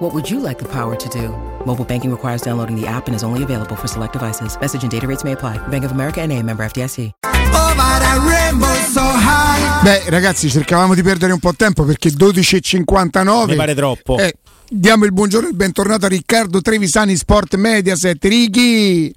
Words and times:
What 0.00 0.14
would 0.14 0.30
you 0.30 0.40
like 0.40 0.58
the 0.58 0.66
power 0.66 0.96
to 0.96 1.08
do? 1.10 1.28
Mobile 1.66 1.84
banking 1.84 2.10
requires 2.10 2.40
downloading 2.40 2.74
the 2.74 2.86
app 2.86 3.06
and 3.06 3.14
is 3.14 3.22
only 3.22 3.42
available 3.42 3.76
for 3.76 3.86
select 3.86 4.14
devices. 4.14 4.56
Message 4.58 4.82
and 4.82 4.90
data 4.90 5.06
rates 5.06 5.24
may 5.24 5.32
apply. 5.32 5.58
Bank 5.68 5.84
of 5.84 5.92
America 5.92 6.22
and 6.22 6.32
a 6.32 6.42
member 6.42 6.64
FDIC. 6.64 7.10
Beh, 9.82 10.02
ragazzi, 10.08 10.48
cercavamo 10.48 10.94
di 10.94 11.02
perdere 11.02 11.34
un 11.34 11.38
po' 11.38 11.52
tempo 11.54 11.84
perché 11.84 12.08
12.59. 12.08 13.48
Mi 13.48 13.56
pare 13.56 13.74
troppo. 13.74 14.16
Eh, 14.16 14.36
diamo 14.70 15.04
il 15.04 15.12
buongiorno 15.12 15.48
e 15.48 15.50
il 15.50 15.56
bentornato 15.56 16.06
a 16.06 16.08
Riccardo 16.08 16.62
Trevisani 16.62 17.14
Sport 17.14 17.56
Mediaset. 17.56 18.24
Righi! 18.24 19.14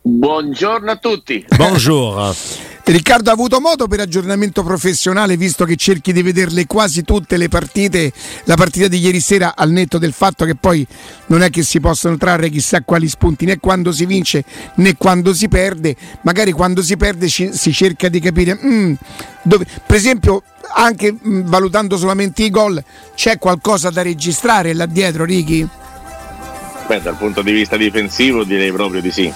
Buongiorno 0.00 0.92
a 0.92 0.96
tutti. 0.96 1.44
Bonjour. 1.56 2.36
Riccardo 2.82 3.30
ha 3.30 3.34
avuto 3.34 3.60
modo 3.60 3.86
per 3.86 4.00
aggiornamento 4.00 4.64
professionale, 4.64 5.36
visto 5.36 5.64
che 5.64 5.76
cerchi 5.76 6.12
di 6.12 6.22
vederle 6.22 6.66
quasi 6.66 7.02
tutte 7.02 7.36
le 7.36 7.48
partite, 7.48 8.12
la 8.44 8.56
partita 8.56 8.88
di 8.88 8.98
ieri 8.98 9.20
sera 9.20 9.54
al 9.54 9.70
netto 9.70 9.98
del 9.98 10.12
fatto 10.12 10.44
che 10.44 10.56
poi 10.56 10.84
non 11.26 11.42
è 11.42 11.50
che 11.50 11.62
si 11.62 11.78
possono 11.78 12.16
trarre 12.16 12.48
chissà 12.48 12.82
quali 12.82 13.08
spunti 13.08 13.44
né 13.44 13.60
quando 13.60 13.92
si 13.92 14.06
vince 14.06 14.44
né 14.76 14.96
quando 14.96 15.32
si 15.34 15.46
perde, 15.48 15.94
magari 16.22 16.50
quando 16.52 16.82
si 16.82 16.96
perde 16.96 17.28
ci, 17.28 17.50
si 17.52 17.72
cerca 17.72 18.08
di 18.08 18.18
capire, 18.18 18.58
mm, 18.60 18.94
dove, 19.42 19.66
per 19.86 19.96
esempio 19.96 20.42
anche 20.74 21.12
mm, 21.12 21.42
valutando 21.42 21.96
solamente 21.96 22.42
i 22.42 22.50
gol, 22.50 22.82
c'è 23.14 23.38
qualcosa 23.38 23.90
da 23.90 24.02
registrare 24.02 24.72
là 24.72 24.86
dietro, 24.86 25.24
Ricky? 25.24 25.68
Beh, 26.86 27.00
dal 27.02 27.16
punto 27.16 27.42
di 27.42 27.52
vista 27.52 27.76
difensivo 27.76 28.42
direi 28.42 28.72
proprio 28.72 29.00
di 29.00 29.12
sì, 29.12 29.32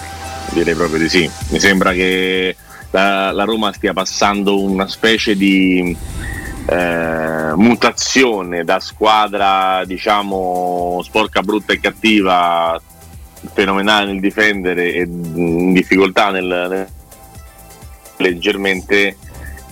direi 0.55 0.73
proprio 0.73 0.99
di 0.99 1.09
sì. 1.09 1.29
Mi 1.49 1.59
sembra 1.59 1.91
che 1.91 2.55
la, 2.91 3.31
la 3.31 3.43
Roma 3.43 3.73
stia 3.73 3.93
passando 3.93 4.61
una 4.61 4.87
specie 4.87 5.35
di 5.35 5.95
eh, 6.67 7.51
mutazione 7.55 8.63
da 8.63 8.79
squadra 8.79 9.83
diciamo 9.85 11.01
sporca, 11.03 11.41
brutta 11.41 11.73
e 11.73 11.79
cattiva, 11.79 12.81
fenomenale 13.53 14.11
nel 14.11 14.21
difendere 14.21 14.93
e 14.93 15.01
in 15.01 15.73
difficoltà 15.73 16.31
nel, 16.31 16.45
nel 16.69 16.87
leggermente 18.17 19.17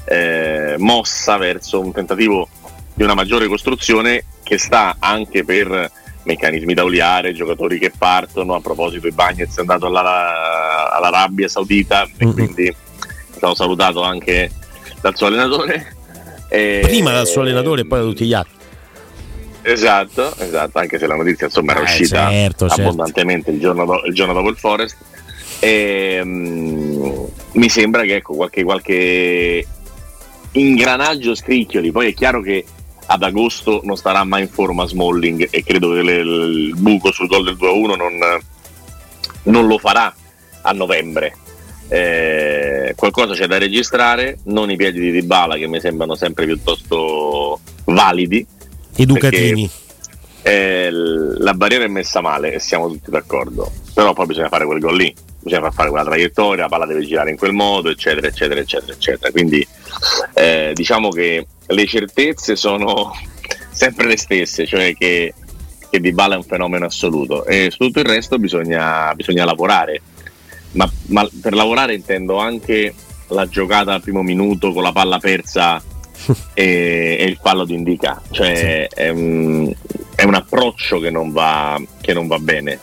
eh, 0.05 0.75
mossa 0.77 1.37
verso 1.37 1.79
un 1.79 1.93
tentativo 1.93 2.49
di 2.93 3.03
una 3.03 3.13
maggiore 3.13 3.47
costruzione 3.47 4.25
che 4.43 4.57
sta 4.57 4.97
anche 4.99 5.45
per 5.45 5.91
meccanismi 6.23 6.73
da 6.73 6.83
oliare, 6.83 7.33
giocatori 7.33 7.79
che 7.79 7.91
partono. 7.95 8.55
A 8.55 8.61
proposito, 8.61 9.07
Bagnez 9.11 9.55
è 9.57 9.59
andato 9.61 9.87
alla, 9.87 10.91
all'Arabia 10.91 11.47
Saudita 11.47 12.07
e 12.17 12.31
quindi 12.31 12.67
è 12.67 12.75
stato 13.35 13.55
salutato 13.55 14.01
anche 14.01 14.51
dal 15.01 15.15
suo 15.15 15.27
allenatore. 15.27 15.95
E, 16.49 16.81
Prima 16.87 17.11
dal 17.11 17.27
suo 17.27 17.41
allenatore 17.41 17.81
e 17.81 17.85
poi 17.85 17.99
da 17.99 18.05
tutti 18.05 18.25
gli 18.25 18.33
altri. 18.33 18.61
Esatto, 19.65 20.35
esatto, 20.39 20.77
anche 20.77 20.99
se 20.99 21.07
la 21.07 21.15
notizia 21.15 21.45
insomma 21.45 21.71
era 21.71 21.81
Eh, 21.81 21.83
uscita 21.83 22.29
certo, 22.29 22.67
certo. 22.67 22.81
abbondantemente 22.81 23.51
il 23.51 23.59
giorno, 23.61 23.85
do- 23.85 24.03
il 24.05 24.13
giorno 24.13 24.33
dopo 24.33 24.49
il 24.49 24.57
Forest. 24.57 24.97
E, 25.59 26.19
mm, 26.21 27.23
mi 27.53 27.69
sembra 27.69 28.03
che 28.03 28.15
ecco, 28.15 28.33
qualche, 28.33 28.63
qualche 28.63 29.65
ingranaggio 30.51 31.33
scricchioli. 31.33 31.91
Poi 31.91 32.09
è 32.09 32.13
chiaro 32.13 32.41
che 32.41 32.65
ad 33.05 33.23
agosto 33.23 33.81
non 33.83 33.95
starà 33.97 34.23
mai 34.23 34.41
in 34.43 34.49
forma 34.49 34.85
Smalling 34.85 35.47
e 35.49 35.63
credo 35.63 35.93
che 35.93 36.01
le- 36.01 36.19
il 36.19 36.73
buco 36.77 37.11
sul 37.11 37.27
gol 37.27 37.43
del 37.43 37.55
2-1 37.55 37.95
non, 37.95 38.13
non 39.43 39.67
lo 39.67 39.77
farà 39.77 40.13
a 40.61 40.71
novembre. 40.71 41.35
Eh, 41.89 42.93
qualcosa 42.95 43.33
c'è 43.33 43.45
da 43.45 43.57
registrare, 43.57 44.39
non 44.45 44.71
i 44.71 44.75
piedi 44.75 44.99
di 44.99 45.11
Dybala 45.11 45.57
che 45.57 45.67
mi 45.67 45.79
sembrano 45.79 46.15
sempre 46.15 46.45
piuttosto 46.45 47.59
validi. 47.85 48.45
Educatini. 48.95 49.69
Eh, 50.41 50.91
l- 50.91 51.37
la 51.39 51.53
barriera 51.53 51.83
è 51.85 51.87
messa 51.87 52.19
male 52.21 52.53
e 52.53 52.59
siamo 52.59 52.87
tutti 52.87 53.09
d'accordo, 53.11 53.71
però 53.93 54.13
poi 54.13 54.25
bisogna 54.25 54.49
fare 54.49 54.65
quel 54.65 54.79
gol 54.79 54.97
lì, 54.97 55.13
bisogna 55.39 55.61
far 55.61 55.73
fare 55.73 55.89
quella 55.89 56.03
traiettoria, 56.05 56.63
la 56.63 56.69
palla 56.69 56.85
deve 56.85 57.05
girare 57.05 57.29
in 57.29 57.37
quel 57.37 57.53
modo, 57.53 57.89
eccetera, 57.89 58.27
eccetera, 58.27 58.59
eccetera, 58.59 58.91
eccetera. 58.93 59.31
Quindi 59.31 59.65
eh, 60.33 60.71
diciamo 60.73 61.09
che 61.09 61.45
le 61.67 61.85
certezze 61.85 62.55
sono 62.55 63.11
sempre 63.71 64.07
le 64.07 64.17
stesse, 64.17 64.65
cioè 64.65 64.95
che, 64.95 65.33
che 65.89 65.99
Dybala 65.99 66.35
è 66.35 66.37
un 66.37 66.43
fenomeno 66.43 66.85
assoluto. 66.85 67.45
E 67.45 67.69
su 67.71 67.77
tutto 67.77 67.99
il 67.99 68.05
resto 68.05 68.37
bisogna, 68.37 69.13
bisogna 69.15 69.45
lavorare, 69.45 70.01
ma, 70.73 70.89
ma 71.07 71.27
per 71.41 71.53
lavorare 71.53 71.93
intendo 71.93 72.37
anche 72.37 72.93
la 73.27 73.47
giocata 73.47 73.93
al 73.93 74.01
primo 74.01 74.21
minuto 74.21 74.71
con 74.73 74.83
la 74.83 74.91
palla 74.91 75.17
persa 75.17 75.81
e, 76.53 77.17
e 77.19 77.23
il 77.23 77.39
fallo 77.41 77.65
di 77.65 77.73
indica, 77.73 78.21
cioè 78.31 78.87
è, 78.87 79.09
un, 79.09 79.73
è 80.15 80.23
un 80.23 80.35
approccio 80.35 80.99
che 80.99 81.09
non 81.09 81.31
va, 81.31 81.81
che 82.01 82.13
non 82.13 82.27
va 82.27 82.39
bene. 82.39 82.79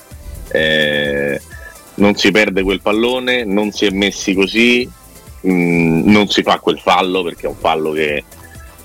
Eh, 0.52 1.40
non 1.94 2.16
si 2.16 2.30
perde 2.30 2.62
quel 2.62 2.80
pallone, 2.80 3.44
non 3.44 3.70
si 3.72 3.84
è 3.84 3.90
messi 3.90 4.34
così, 4.34 4.88
mh, 5.42 6.10
non 6.10 6.28
si 6.28 6.42
fa 6.42 6.58
quel 6.58 6.78
fallo 6.78 7.22
perché 7.22 7.46
è 7.46 7.50
un 7.50 7.56
fallo 7.56 7.92
che 7.92 8.24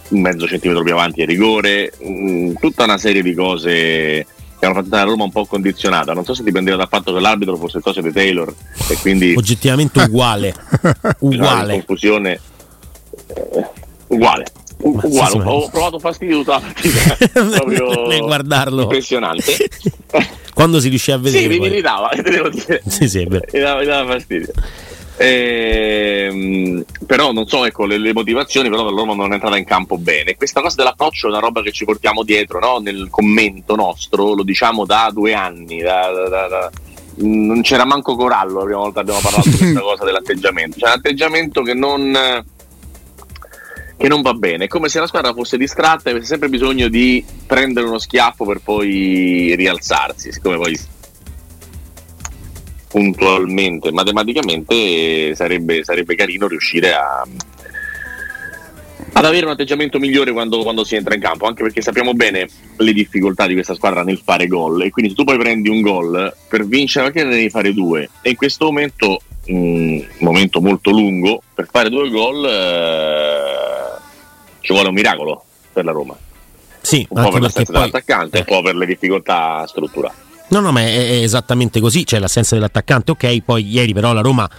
un 0.09 0.21
mezzo 0.21 0.47
centimetro 0.47 0.83
più 0.83 0.93
avanti 0.93 1.21
è 1.21 1.25
rigore, 1.25 1.91
mh, 1.99 2.53
tutta 2.59 2.83
una 2.83 2.97
serie 2.97 3.21
di 3.21 3.33
cose 3.33 4.25
che 4.57 4.65
hanno 4.65 4.75
fatto 4.75 4.87
la 4.89 5.03
Roma 5.03 5.23
un 5.25 5.31
po' 5.31 5.45
condizionata. 5.45 6.13
Non 6.13 6.23
so 6.25 6.33
se 6.33 6.43
dipendeva 6.43 6.77
dal 6.77 6.87
fatto 6.87 7.13
che 7.13 7.19
l'arbitro 7.19 7.57
fosse 7.57 7.77
il 7.77 7.83
socio 7.83 8.01
di 8.01 8.11
Taylor 8.11 8.53
e 8.89 8.95
quindi 9.01 9.33
Oggettivamente 9.35 9.99
uguale. 10.01 10.53
uguale. 11.19 11.73
confusione 11.73 12.39
eh, 13.35 13.65
uguale. 14.07 14.45
Ma 14.83 14.89
uguale. 15.03 15.29
sì, 15.31 15.37
ho 15.43 15.69
provato 15.69 15.99
fastidio 15.99 16.37
tutta 16.39 16.53
la 16.53 16.59
partita 16.59 17.17
proprio 17.57 18.07
Nel 18.07 18.19
guardarlo. 18.21 18.81
impressionante 18.83 19.55
Quando 20.53 20.79
si 20.81 20.89
riuscì 20.89 21.11
a 21.11 21.17
vedere. 21.17 21.51
sì 21.53 21.59
mi 21.59 21.65
irritava 21.65 22.11
devo 22.21 22.49
dire 22.49 22.81
Sì, 22.85 23.07
sì, 23.07 23.25
mi 23.25 23.39
dava 23.85 24.05
fastidio 24.05 24.51
Ehm, 25.17 26.83
però 27.05 27.31
non 27.31 27.47
so 27.47 27.63
ecco 27.63 27.85
le, 27.85 27.97
le 27.97 28.11
motivazioni 28.11 28.69
però 28.69 28.83
la 28.83 28.89
Roma 28.89 29.15
non 29.15 29.31
è 29.31 29.35
entrata 29.35 29.55
in 29.55 29.63
campo 29.63 29.97
bene 29.97 30.35
questa 30.35 30.59
cosa 30.59 30.75
dell'approccio 30.75 31.27
è 31.27 31.29
una 31.29 31.39
roba 31.39 31.61
che 31.61 31.71
ci 31.71 31.85
portiamo 31.85 32.23
dietro 32.23 32.59
no? 32.59 32.79
nel 32.79 33.07
commento 33.09 33.75
nostro 33.75 34.33
lo 34.33 34.43
diciamo 34.43 34.85
da 34.85 35.09
due 35.13 35.33
anni 35.33 35.79
da- 35.79 36.11
da- 36.11 36.47
da- 36.47 36.71
non 37.17 37.61
c'era 37.61 37.85
manco 37.85 38.17
Corallo 38.17 38.59
la 38.59 38.65
prima 38.65 38.79
volta 38.79 38.99
abbiamo 38.99 39.21
parlato 39.21 39.47
di 39.47 39.57
questa 39.57 39.79
cosa 39.87 40.03
dell'atteggiamento 40.03 40.79
c'è 40.79 40.87
un 40.87 40.97
atteggiamento 40.97 41.61
che 41.61 41.73
non 41.73 42.43
che 43.97 44.09
non 44.09 44.21
va 44.21 44.33
bene, 44.33 44.65
è 44.65 44.67
come 44.67 44.89
se 44.89 44.99
la 44.99 45.07
squadra 45.07 45.33
fosse 45.33 45.57
distratta 45.57 46.09
e 46.09 46.11
avesse 46.11 46.27
sempre 46.27 46.49
bisogno 46.49 46.89
di 46.89 47.23
prendere 47.47 47.87
uno 47.87 47.97
schiaffo 47.97 48.45
per 48.45 48.59
poi 48.59 49.55
rialzarsi, 49.55 50.33
siccome 50.33 50.57
poi 50.57 50.77
puntualmente, 52.95 53.91
matematicamente 53.91 55.35
sarebbe, 55.35 55.83
sarebbe 55.83 56.15
carino 56.15 56.47
riuscire 56.47 56.93
a, 56.93 57.27
ad 59.11 59.25
avere 59.25 59.45
un 59.45 59.51
atteggiamento 59.51 59.99
migliore 59.99 60.31
quando, 60.31 60.63
quando 60.63 60.85
si 60.85 60.95
entra 60.95 61.13
in 61.13 61.19
campo, 61.19 61.45
anche 61.45 61.61
perché 61.61 61.81
sappiamo 61.81 62.13
bene 62.13 62.47
le 62.77 62.93
difficoltà 62.93 63.47
di 63.47 63.53
questa 63.53 63.73
squadra 63.75 64.01
nel 64.01 64.21
fare 64.23 64.47
gol. 64.47 64.81
E 64.83 64.91
quindi 64.91 65.11
se 65.11 65.17
tu 65.17 65.25
poi 65.25 65.37
prendi 65.37 65.67
un 65.67 65.81
gol 65.81 66.33
per 66.47 66.65
vincere 66.65 67.11
perché 67.11 67.27
ne 67.27 67.35
devi 67.35 67.49
fare 67.49 67.73
due? 67.73 68.09
E 68.21 68.29
in 68.29 68.35
questo 68.37 68.63
momento 68.63 69.19
un 69.47 70.01
momento 70.19 70.61
molto 70.61 70.89
lungo 70.91 71.41
per 71.53 71.67
fare 71.69 71.89
due 71.89 72.09
gol 72.09 72.45
eh, 72.45 73.99
ci 74.61 74.71
vuole 74.71 74.87
un 74.87 74.93
miracolo 74.93 75.43
per 75.73 75.83
la 75.83 75.91
Roma. 75.91 76.17
Sì, 76.79 77.05
un 77.09 77.21
po' 77.21 77.27
anche 77.27 77.31
per 77.31 77.41
perché 77.41 77.41
l'assenza 77.41 77.71
poi. 77.73 77.81
dell'attaccante 77.81 78.37
un 78.37 78.45
po' 78.45 78.61
per 78.61 78.75
le 78.77 78.85
difficoltà 78.85 79.67
strutturali 79.67 80.23
No, 80.47 80.59
no, 80.59 80.71
ma 80.71 80.81
è, 80.81 81.19
è 81.19 81.23
esattamente 81.23 81.79
così. 81.79 82.03
C'è 82.03 82.19
l'assenza 82.19 82.55
dell'attaccante, 82.55 83.11
ok. 83.11 83.41
Poi 83.41 83.67
ieri, 83.67 83.93
però, 83.93 84.13
la 84.13 84.21
Roma 84.21 84.49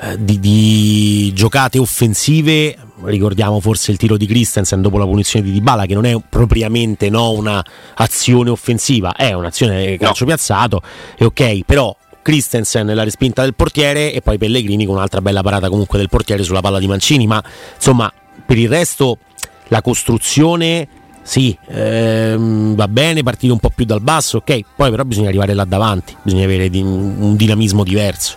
eh, 0.00 0.16
di, 0.18 0.38
di 0.38 1.32
giocate 1.34 1.78
offensive. 1.78 2.76
Ricordiamo 3.04 3.60
forse 3.60 3.90
il 3.90 3.96
tiro 3.96 4.16
di 4.16 4.26
Christensen 4.26 4.80
dopo 4.80 4.98
la 4.98 5.04
punizione 5.04 5.44
di 5.44 5.52
Dybala, 5.52 5.86
che 5.86 5.94
non 5.94 6.04
è 6.04 6.16
propriamente 6.28 7.10
no, 7.10 7.32
una 7.32 7.64
azione 7.94 8.50
offensiva, 8.50 9.14
è 9.14 9.32
un'azione 9.32 9.96
calcio 9.98 10.24
piazzato. 10.24 10.82
E 11.16 11.24
ok, 11.24 11.64
però 11.64 11.94
Christensen 12.22 12.86
la 12.94 13.04
respinta 13.04 13.42
del 13.42 13.54
portiere 13.54 14.12
e 14.12 14.22
poi 14.22 14.38
Pellegrini 14.38 14.86
con 14.86 14.96
un'altra 14.96 15.20
bella 15.20 15.42
parata 15.42 15.68
comunque 15.68 15.98
del 15.98 16.08
portiere 16.08 16.42
sulla 16.42 16.60
palla 16.60 16.78
di 16.78 16.86
Mancini. 16.86 17.26
Ma 17.26 17.42
insomma, 17.74 18.10
per 18.46 18.56
il 18.56 18.68
resto, 18.68 19.18
la 19.68 19.82
costruzione 19.82 20.88
sì, 21.24 21.56
ehm, 21.68 22.74
va 22.74 22.86
bene 22.86 23.22
partire 23.22 23.52
un 23.52 23.58
po' 23.58 23.70
più 23.70 23.86
dal 23.86 24.02
basso, 24.02 24.36
ok, 24.36 24.60
poi 24.76 24.90
però 24.90 25.04
bisogna 25.04 25.28
arrivare 25.28 25.54
là 25.54 25.64
davanti, 25.64 26.14
bisogna 26.22 26.44
avere 26.44 26.68
un 26.78 27.34
dinamismo 27.34 27.82
diverso. 27.82 28.36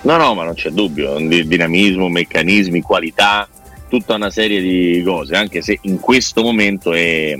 No, 0.00 0.16
no, 0.16 0.34
ma 0.34 0.44
non 0.44 0.54
c'è 0.54 0.70
dubbio, 0.70 1.16
dinamismo, 1.18 2.08
meccanismi, 2.08 2.80
qualità, 2.80 3.46
tutta 3.88 4.14
una 4.14 4.30
serie 4.30 4.62
di 4.62 5.02
cose, 5.04 5.36
anche 5.36 5.60
se 5.60 5.78
in 5.82 6.00
questo 6.00 6.42
momento 6.42 6.94
è, 6.94 7.36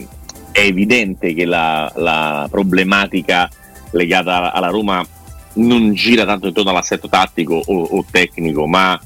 è 0.52 0.60
evidente 0.60 1.32
che 1.32 1.46
la, 1.46 1.90
la, 1.96 2.46
problematica 2.50 3.48
legata 3.92 4.52
alla 4.52 4.68
Roma 4.68 5.04
non 5.54 5.94
gira 5.94 6.26
tanto 6.26 6.48
intorno 6.48 6.70
all'assetto 6.70 7.08
tattico 7.08 7.54
o, 7.54 7.82
o 7.82 8.04
tecnico, 8.08 8.66
ma 8.66 9.00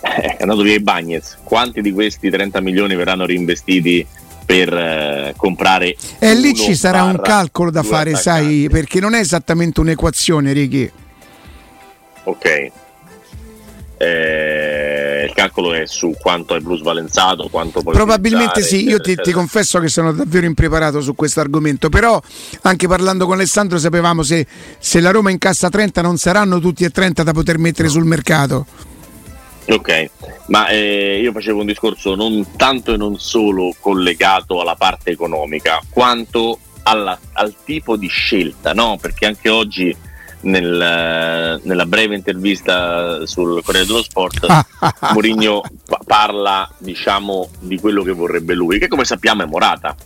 è 0.00 0.36
andato 0.38 0.60
via 0.60 0.74
i 0.74 0.80
Bagnets. 0.80 1.38
Quanti 1.42 1.80
di 1.80 1.92
questi 1.92 2.28
30 2.28 2.60
milioni 2.60 2.94
verranno 2.94 3.24
reinvestiti 3.24 4.06
per 4.46 4.72
eh, 4.72 5.34
comprare? 5.36 5.96
E 6.18 6.34
lì 6.34 6.54
ci 6.54 6.74
sarà 6.74 7.02
un 7.02 7.20
calcolo 7.20 7.70
da 7.70 7.82
fare, 7.82 8.14
sai, 8.14 8.68
perché 8.70 9.00
non 9.00 9.12
è 9.12 9.18
esattamente 9.18 9.80
un'equazione, 9.80 10.52
Righi 10.52 10.90
ok. 12.26 12.70
Eh, 13.98 15.24
il 15.26 15.32
calcolo 15.32 15.72
è 15.72 15.86
su 15.86 16.14
quanto 16.20 16.54
è 16.54 16.60
Bruce 16.60 16.82
Valenzato, 16.82 17.48
quanto 17.48 17.82
poi 17.82 17.94
Probabilmente 17.94 18.60
sì, 18.60 18.86
io 18.86 19.00
ti, 19.00 19.14
ti, 19.14 19.32
confesso 19.32 19.78
che 19.80 19.88
sono 19.88 20.12
davvero 20.12 20.44
impreparato 20.44 21.00
su 21.00 21.14
questo 21.14 21.40
argomento, 21.40 21.88
però 21.88 22.20
anche 22.62 22.86
parlando 22.86 23.24
con 23.24 23.34
Alessandro 23.34 23.78
sapevamo 23.78 24.22
se, 24.22 24.46
se 24.78 25.00
la 25.00 25.10
Roma 25.10 25.30
incassa 25.30 25.70
30 25.70 26.02
non 26.02 26.18
saranno 26.18 26.60
tutti 26.60 26.84
e 26.84 26.90
30 26.90 27.22
da 27.22 27.32
poter 27.32 27.58
mettere 27.58 27.88
sul 27.88 28.04
mercato. 28.04 28.66
Ok, 29.68 30.10
ma 30.46 30.68
eh, 30.68 31.18
io 31.20 31.32
facevo 31.32 31.60
un 31.60 31.66
discorso 31.66 32.14
non 32.14 32.54
tanto 32.56 32.92
e 32.92 32.96
non 32.96 33.18
solo 33.18 33.74
collegato 33.80 34.60
alla 34.60 34.76
parte 34.76 35.10
economica, 35.10 35.80
quanto 35.90 36.58
alla, 36.84 37.18
al 37.32 37.54
tipo 37.64 37.96
di 37.96 38.06
scelta, 38.06 38.72
no? 38.72 38.96
Perché 39.00 39.26
anche 39.26 39.48
oggi 39.48 39.94
nel, 40.42 41.60
nella 41.62 41.86
breve 41.86 42.14
intervista 42.14 43.26
sul 43.26 43.62
Corriere 43.64 43.86
dello 43.86 44.02
Sport 44.02 44.46
Mourinho 45.12 45.62
pa- 45.84 46.00
parla 46.04 46.70
diciamo 46.78 47.48
di 47.58 47.80
quello 47.80 48.02
che 48.02 48.12
vorrebbe 48.12 48.54
lui 48.54 48.78
che 48.78 48.86
come 48.86 49.04
sappiamo 49.04 49.42
è 49.42 49.46
Morata 49.46 49.96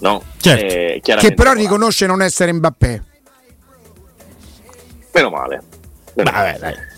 no? 0.00 0.22
Certo. 0.40 0.64
Eh, 0.64 1.00
che 1.02 1.34
però 1.34 1.52
riconosce 1.52 2.06
non 2.06 2.22
essere 2.22 2.52
Mbappé 2.52 3.02
meno 5.12 5.30
male, 5.30 5.62
meno 6.14 6.30
Vabbè, 6.30 6.58
male. 6.60 6.97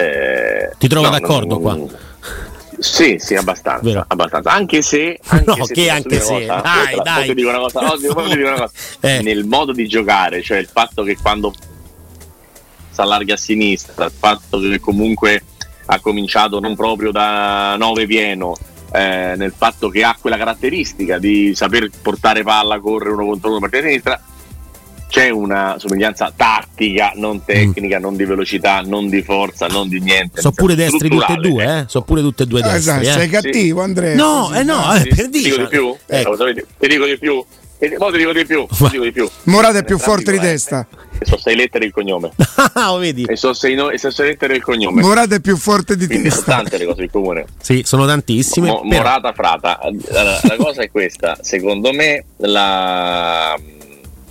Eh, 0.00 0.70
ti 0.78 0.88
trovo 0.88 1.06
no, 1.06 1.12
d'accordo 1.12 1.58
non, 1.58 1.62
qua 1.62 1.98
sì, 2.80 3.16
sì, 3.18 3.34
abbastanza, 3.34 4.06
abbastanza. 4.08 4.50
Anche 4.50 4.80
se, 4.80 5.20
anche 5.26 5.44
no, 5.44 5.64
se 5.64 5.74
che 5.74 5.90
anche 5.90 6.18
se, 6.18 6.46
cosa, 6.46 6.60
dai, 6.62 6.98
dai. 7.02 7.26
Ti 7.28 7.34
dico 7.34 7.48
una 7.50 7.58
cosa, 7.58 7.80
no, 7.82 7.96
dico 7.96 8.20
una 8.20 8.52
cosa. 8.52 8.70
Eh. 9.00 9.20
nel 9.22 9.44
modo 9.44 9.72
di 9.72 9.86
giocare, 9.86 10.40
cioè 10.42 10.58
il 10.58 10.68
fatto 10.72 11.02
che 11.02 11.16
quando 11.20 11.52
si 12.90 13.00
allarga 13.00 13.34
a 13.34 13.36
sinistra, 13.36 14.06
il 14.06 14.12
fatto 14.16 14.58
che 14.60 14.80
comunque 14.80 15.44
ha 15.86 16.00
cominciato 16.00 16.58
non 16.58 16.74
proprio 16.74 17.10
da 17.10 17.76
9 17.76 18.06
pieno, 18.06 18.56
eh, 18.92 19.34
nel 19.36 19.52
fatto 19.54 19.90
che 19.90 20.02
ha 20.02 20.16
quella 20.18 20.38
caratteristica 20.38 21.18
di 21.18 21.52
saper 21.54 21.90
portare 22.00 22.42
palla, 22.42 22.80
correre 22.80 23.12
uno 23.12 23.26
contro 23.26 23.50
uno 23.50 23.68
per 23.68 23.82
sinistra, 23.82 24.20
c'è 25.10 25.28
una 25.28 25.74
somiglianza 25.78 26.32
tattica, 26.34 27.12
non 27.16 27.44
tecnica, 27.44 27.98
mm. 27.98 28.02
non 28.02 28.16
di 28.16 28.24
velocità, 28.24 28.80
non 28.80 29.08
di 29.08 29.22
forza, 29.22 29.66
non 29.66 29.88
di 29.88 30.00
niente. 30.00 30.40
Sono 30.40 30.54
pure 30.54 30.76
destri 30.76 31.08
tutte 31.08 31.32
e 31.32 31.36
due, 31.36 31.64
eh? 31.64 31.84
Sono 31.88 32.04
pure 32.04 32.22
tutte 32.22 32.44
e 32.44 32.46
due 32.46 32.62
destri. 32.62 32.78
Esatto, 32.78 33.00
eh? 33.00 33.12
sei 33.12 33.28
cattivo, 33.28 33.80
sì. 33.80 33.84
Andrea. 33.84 34.14
No, 34.14 34.54
eh 34.54 34.62
no, 34.62 34.94
eh, 34.94 35.02
per 35.08 35.28
dire. 35.28 35.28
Ti 35.28 35.40
dico 35.42 35.56
di 35.56 35.68
più? 35.68 35.96
Eh. 36.06 36.20
Eh, 36.20 36.66
ti 36.78 36.88
dico 36.88 37.04
di 37.04 37.18
più. 37.18 37.44
Mo 37.98 38.10
ti 38.10 38.18
dico 38.18 38.32
di 38.32 38.44
più, 38.44 38.66
ti 38.68 38.88
dico 38.90 39.02
di 39.02 39.12
più. 39.12 39.28
Morata 39.44 39.78
è 39.78 39.84
più 39.84 39.98
forte 39.98 40.32
di 40.32 40.38
testa. 40.38 40.86
E 41.18 41.24
sono 41.24 41.40
sei 41.40 41.56
lettere 41.56 41.86
il 41.86 41.92
cognome. 41.92 42.30
Ah, 42.74 42.96
vedi? 42.98 43.24
E 43.24 43.36
sono 43.36 43.52
sei, 43.52 43.74
no, 43.74 43.90
e 43.90 43.98
sono 43.98 44.12
sei 44.12 44.28
lettere 44.28 44.54
il 44.54 44.62
cognome. 44.62 45.00
Morata 45.00 45.34
è 45.34 45.40
più 45.40 45.56
forte 45.56 45.96
di 45.96 46.06
Quindi 46.06 46.28
testa. 46.28 46.42
Sono 46.42 46.56
tante 46.56 46.78
le 46.78 46.84
cose 46.84 47.02
in 47.02 47.10
comune. 47.10 47.44
Sì, 47.60 47.82
sono 47.84 48.06
tantissime. 48.06 48.68
Mo, 48.68 48.82
però... 48.82 48.96
Morata 49.02 49.32
frata. 49.32 49.80
La, 50.10 50.40
la 50.42 50.56
cosa 50.56 50.82
è 50.82 50.90
questa. 50.90 51.38
Secondo 51.40 51.92
me 51.92 52.24
la 52.36 53.58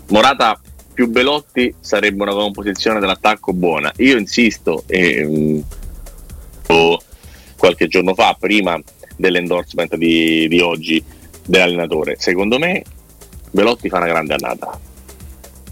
Morata 0.10 0.60
più 1.00 1.08
Belotti 1.08 1.74
sarebbe 1.80 2.24
una 2.24 2.34
composizione 2.34 3.00
dell'attacco 3.00 3.54
buona. 3.54 3.90
Io 4.00 4.18
insisto, 4.18 4.84
e, 4.86 5.24
um, 5.24 5.64
qualche 7.56 7.88
giorno 7.88 8.14
fa, 8.14 8.36
prima 8.38 8.78
dell'endorsement 9.16 9.96
di, 9.96 10.50
di 10.50 10.60
oggi 10.60 11.02
dell'allenatore, 11.46 12.18
secondo 12.20 12.60
me 12.60 12.84
Velotti 13.52 13.88
fa 13.88 13.96
una 13.96 14.08
grande 14.08 14.34
annata. 14.34 14.78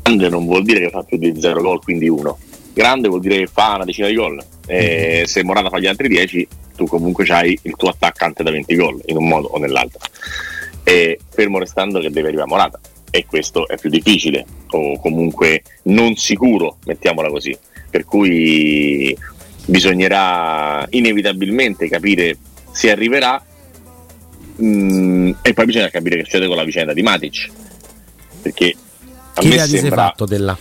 Grande 0.01 0.29
non 0.29 0.45
vuol 0.45 0.63
dire 0.63 0.79
che 0.79 0.89
fa 0.91 1.03
più 1.03 1.18
di 1.18 1.33
0 1.38 1.62
gol, 1.62 1.83
quindi 1.83 2.07
1. 2.07 2.38
Grande 2.74 3.09
vuol 3.09 3.19
dire 3.19 3.39
che 3.39 3.47
fa 3.47 3.75
una 3.75 3.83
decina 3.83 4.07
di 4.07 4.15
gol. 4.15 4.41
E 4.65 5.25
se 5.27 5.44
Morata 5.44 5.68
fa 5.68 5.79
gli 5.79 5.88
altri 5.88 6.07
10, 6.07 6.47
tu 6.77 6.85
comunque 6.85 7.25
hai 7.25 7.59
il 7.63 7.75
tuo 7.75 7.89
attaccante 7.89 8.44
da 8.44 8.51
20 8.51 8.75
gol, 8.77 9.01
in 9.07 9.18
un 9.18 9.27
modo 9.27 9.50
o 9.50 9.57
nell'altro. 9.57 10.00
E 10.85 11.19
fermo 11.27 11.59
restando 11.59 12.00
che 12.00 12.12
deve 12.12 12.29
arrivare 12.29 12.47
Morata. 12.47 12.79
E 13.09 13.25
questo 13.25 13.68
è 13.68 13.77
più 13.77 13.89
difficile, 13.89 14.45
o 14.71 15.00
comunque 15.00 15.63
non 15.83 16.15
sicuro, 16.15 16.77
mettiamola 16.86 17.30
così. 17.30 17.57
Per 17.89 18.06
cui 18.06 19.18
bisognerà 19.65 20.86
inevitabilmente 20.89 21.88
capire 21.88 22.38
se 22.71 22.92
arriverà 22.92 23.44
mh, 24.56 24.65
mm, 24.65 25.31
e 25.42 25.54
poi 25.54 25.65
bisogna 25.65 25.89
capire 25.89 26.18
che 26.18 26.24
succede 26.24 26.48
con 26.48 26.56
la 26.56 26.63
vicenda 26.63 26.94
di 26.94 27.01
Matic 27.01 27.50
perché 28.48 28.75
a 29.33 29.42
che 29.42 29.48
me 29.48 29.57
sembra... 29.60 30.03
fatto 30.07 30.25
della? 30.25 30.57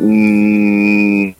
Mm, 0.00 1.30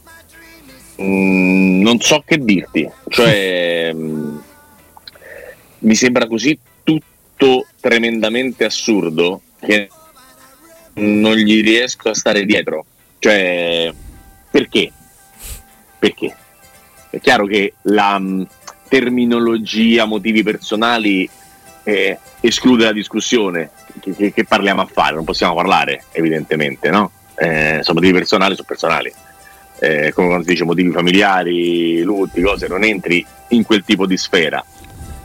mm, 1.02 1.82
non 1.82 2.00
so 2.00 2.22
che 2.24 2.38
dirti, 2.38 2.88
cioè 3.08 3.92
mm, 3.94 4.36
mi 5.80 5.94
sembra 5.94 6.26
così 6.26 6.58
tutto 7.36 7.66
tremendamente 7.80 8.64
assurdo 8.64 9.42
che 9.60 9.88
non 10.94 11.34
gli 11.34 11.62
riesco 11.62 12.08
a 12.08 12.14
stare 12.14 12.44
dietro. 12.44 12.84
Cioè, 13.18 13.92
perché? 14.50 14.90
Perché? 15.98 16.34
È 17.10 17.20
chiaro 17.20 17.46
che 17.46 17.74
la 17.82 18.18
mm, 18.18 18.42
terminologia, 18.88 20.06
motivi 20.06 20.42
personali 20.42 21.28
eh, 21.84 22.18
esclude 22.40 22.84
la 22.84 22.92
discussione, 22.92 23.70
che, 24.00 24.14
che, 24.14 24.32
che, 24.32 24.44
parliamo 24.44 24.82
a 24.82 24.88
fare? 24.90 25.14
Non 25.14 25.24
possiamo 25.24 25.54
parlare, 25.54 26.04
evidentemente, 26.12 26.90
no? 26.90 27.10
Eh, 27.36 27.80
sono 27.82 27.98
motivi 27.98 28.12
personali, 28.12 28.54
sono 28.54 28.66
personali. 28.66 29.12
Eh, 29.78 30.10
come 30.14 30.28
quando 30.28 30.44
si 30.44 30.50
dice 30.52 30.64
motivi 30.64 30.90
familiari, 30.90 32.00
lutti, 32.00 32.40
cose, 32.40 32.66
non 32.66 32.82
entri 32.82 33.24
in 33.48 33.64
quel 33.64 33.84
tipo 33.84 34.06
di 34.06 34.16
sfera. 34.16 34.64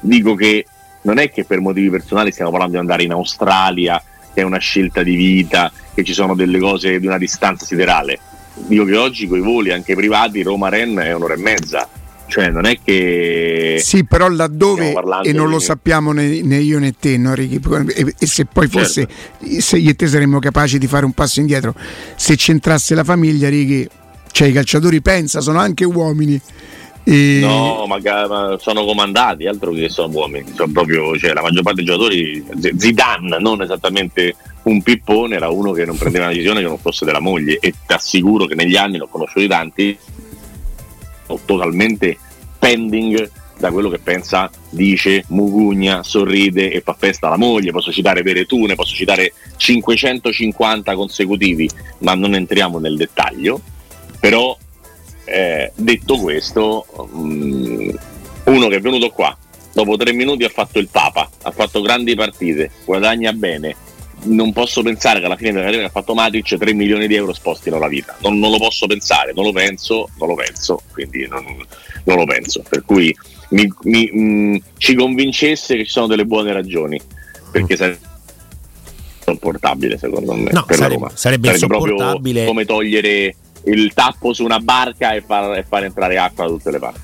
Dico 0.02 0.36
che 0.36 0.66
non 1.04 1.18
è 1.18 1.30
che 1.30 1.46
per 1.46 1.60
motivi 1.60 1.90
personali 1.90 2.32
stiamo 2.32 2.52
parlando 2.52 2.76
di 2.76 2.80
andare 2.80 3.04
in 3.04 3.12
Australia, 3.12 4.02
che 4.34 4.42
è 4.42 4.44
una 4.44 4.60
scelta 4.60 5.04
di 5.04 5.16
vita, 5.16 5.72
che 5.94 6.04
ci 6.04 6.14
sono 6.14 6.36
delle 6.36 6.60
cose 6.60 7.00
di 7.00 7.08
una 7.08 7.18
distanza 7.18 7.66
siderale. 7.66 8.20
Dico 8.54 8.86
che 8.86 8.98
oggi 8.98 9.28
con 9.28 9.40
i 9.40 9.42
voli 9.42 9.72
anche 9.72 9.96
privati 9.96 10.44
Roma-Ren 10.44 10.98
è 10.98 11.14
un'ora 11.14 11.34
e 11.34 11.38
mezza 11.38 11.88
cioè 12.32 12.50
non 12.50 12.66
è 12.66 12.80
che 12.82 13.82
sì 13.84 14.06
però 14.06 14.30
laddove 14.30 14.94
e 15.24 15.34
non 15.34 15.48
di... 15.48 15.52
lo 15.52 15.60
sappiamo 15.60 16.14
né, 16.14 16.42
né, 16.42 16.60
io 16.60 16.80
né 16.80 16.94
te 16.98 17.18
no, 17.18 17.34
Ricky? 17.34 17.60
E, 17.94 18.16
e, 18.18 18.26
se 18.26 18.46
poi 18.46 18.70
fosse 18.70 19.06
certo. 19.06 19.60
se 19.60 19.78
io 19.78 19.90
e 19.90 19.96
te 19.96 20.08
saremmo 20.08 20.40
capaci 20.40 20.78
di 20.78 20.88
fare 20.88 21.04
un 21.04 21.12
passo 21.12 21.42
indietro 21.42 21.76
se 22.16 22.38
c'entrasse 22.38 22.96
la 22.96 23.04
famiglia 23.04 23.50
Ricky 23.50 23.86
cioè 24.32 24.48
i 24.48 24.54
calciatori 24.54 25.02
pensa 25.02 25.42
sono 25.42 25.60
anche 25.60 25.84
uomini 25.84 26.40
e... 27.04 27.40
No, 27.42 27.86
ma 27.88 28.00
sono 28.60 28.86
comandati, 28.86 29.48
altro 29.48 29.72
che 29.72 29.90
sono 29.90 30.14
uomini. 30.14 30.52
Sono 30.56 30.72
proprio, 30.72 31.18
cioè, 31.18 31.34
la 31.34 31.42
maggior 31.42 31.64
parte 31.64 31.84
dei 31.84 31.86
giocatori, 31.86 32.44
Zidane, 32.78 33.40
non 33.40 33.62
esattamente 33.62 34.36
un 34.64 34.82
pippone, 34.82 35.36
era 35.36 35.50
uno 35.50 35.72
che 35.72 35.86
non 35.86 35.98
prendeva 35.98 36.26
una 36.26 36.34
decisione 36.34 36.62
che 36.62 36.68
non 36.68 36.78
fosse 36.78 37.06
della 37.06 37.20
moglie. 37.20 37.58
E 37.60 37.74
ti 37.86 37.94
assicuro 37.94 38.46
che 38.46 38.56
negli 38.56 38.76
anni, 38.76 38.98
l'ho 38.98 39.08
conosciuto 39.08 39.48
tanti, 39.48 39.98
totalmente 41.46 42.18
pending 42.60 43.32
da 43.58 43.72
quello 43.72 43.90
che 43.90 44.00
pensa, 44.00 44.50
dice, 44.70 45.24
mugugna, 45.28 46.04
sorride 46.04 46.72
e 46.72 46.82
fa 46.82 46.96
festa 46.98 47.28
alla 47.28 47.38
moglie. 47.38 47.72
Posso 47.72 47.92
citare 47.92 48.24
Veretune, 48.24 48.76
posso 48.76 48.96
citare 48.96 49.34
550 49.56 50.96
consecutivi, 50.96 51.70
ma 52.00 52.16
non 52.16 52.34
entriamo 52.34 52.80
nel 52.80 52.98
dettaglio. 52.98 53.62
Però, 54.20 54.58
eh, 55.32 55.72
detto 55.76 56.18
questo, 56.18 56.86
um, 57.14 57.98
uno 58.46 58.68
che 58.68 58.76
è 58.76 58.82
venuto 58.82 59.10
qua, 59.10 59.36
dopo 59.74 59.96
tre 59.96 60.12
minuti 60.14 60.44
ha 60.44 60.50
fatto 60.50 60.80
il 60.80 60.90
Papa, 60.90 61.30
ha 61.44 61.52
fatto 61.52 61.82
grandi 61.82 62.16
partite, 62.16 62.72
guadagna 62.86 63.32
bene, 63.32 63.76
non 64.24 64.52
posso 64.54 64.84
pensare 64.84 65.20
che 65.20 65.26
alla 65.26 65.36
fine 65.36 65.52
della 65.52 65.64
carriera 65.64 65.84
che 65.84 65.90
ha 65.90 66.00
fatto 66.00 66.14
Matic 66.14 66.58
3 66.58 66.74
milioni 66.74 67.08
di 67.08 67.16
euro 67.16 67.34
spostino 67.34 67.80
la 67.80 67.88
vita. 67.88 68.16
Non, 68.20 68.38
non, 68.38 68.52
lo 68.52 68.58
posso 68.58 68.86
pensare, 68.86 69.32
non 69.34 69.46
lo 69.46 69.52
penso, 69.52 70.10
non 70.20 70.28
lo 70.28 70.36
penso, 70.36 70.82
quindi 70.92 71.28
non, 71.28 71.44
non 72.04 72.18
lo 72.18 72.26
penso. 72.26 72.64
Per 72.68 72.84
cui 72.84 73.16
mi, 73.50 73.72
mi, 73.84 74.10
mh, 74.12 74.22
mm, 74.22 74.56
ci 74.78 74.96
convincesse 74.96 75.76
che 75.76 75.86
ci 75.86 75.92
sono 75.92 76.08
delle 76.08 76.26
buone 76.26 76.54
ragioni, 76.54 77.00
perché 77.52 77.74
mm. 77.74 77.78
sarebbe 77.78 78.10
insopportabile 79.18 79.98
secondo 79.98 80.34
me. 80.34 80.52
No, 80.52 80.66
per 80.66 80.76
sarebbe, 80.76 81.08
sarebbe, 81.14 81.48
sarebbe 81.48 81.50
insopportabile. 81.52 82.46
come 82.46 82.66
togliere 82.66 83.36
il 83.66 83.92
tappo 83.94 84.34
su 84.34 84.44
una 84.44 84.60
barca 84.60 85.14
e 85.14 85.22
far, 85.22 85.58
e 85.58 85.66
far 85.68 85.84
entrare 85.84 86.18
acqua 86.18 86.46
da 86.46 86.50
tutte 86.52 86.72
le 86.72 86.80
parti. 86.80 87.00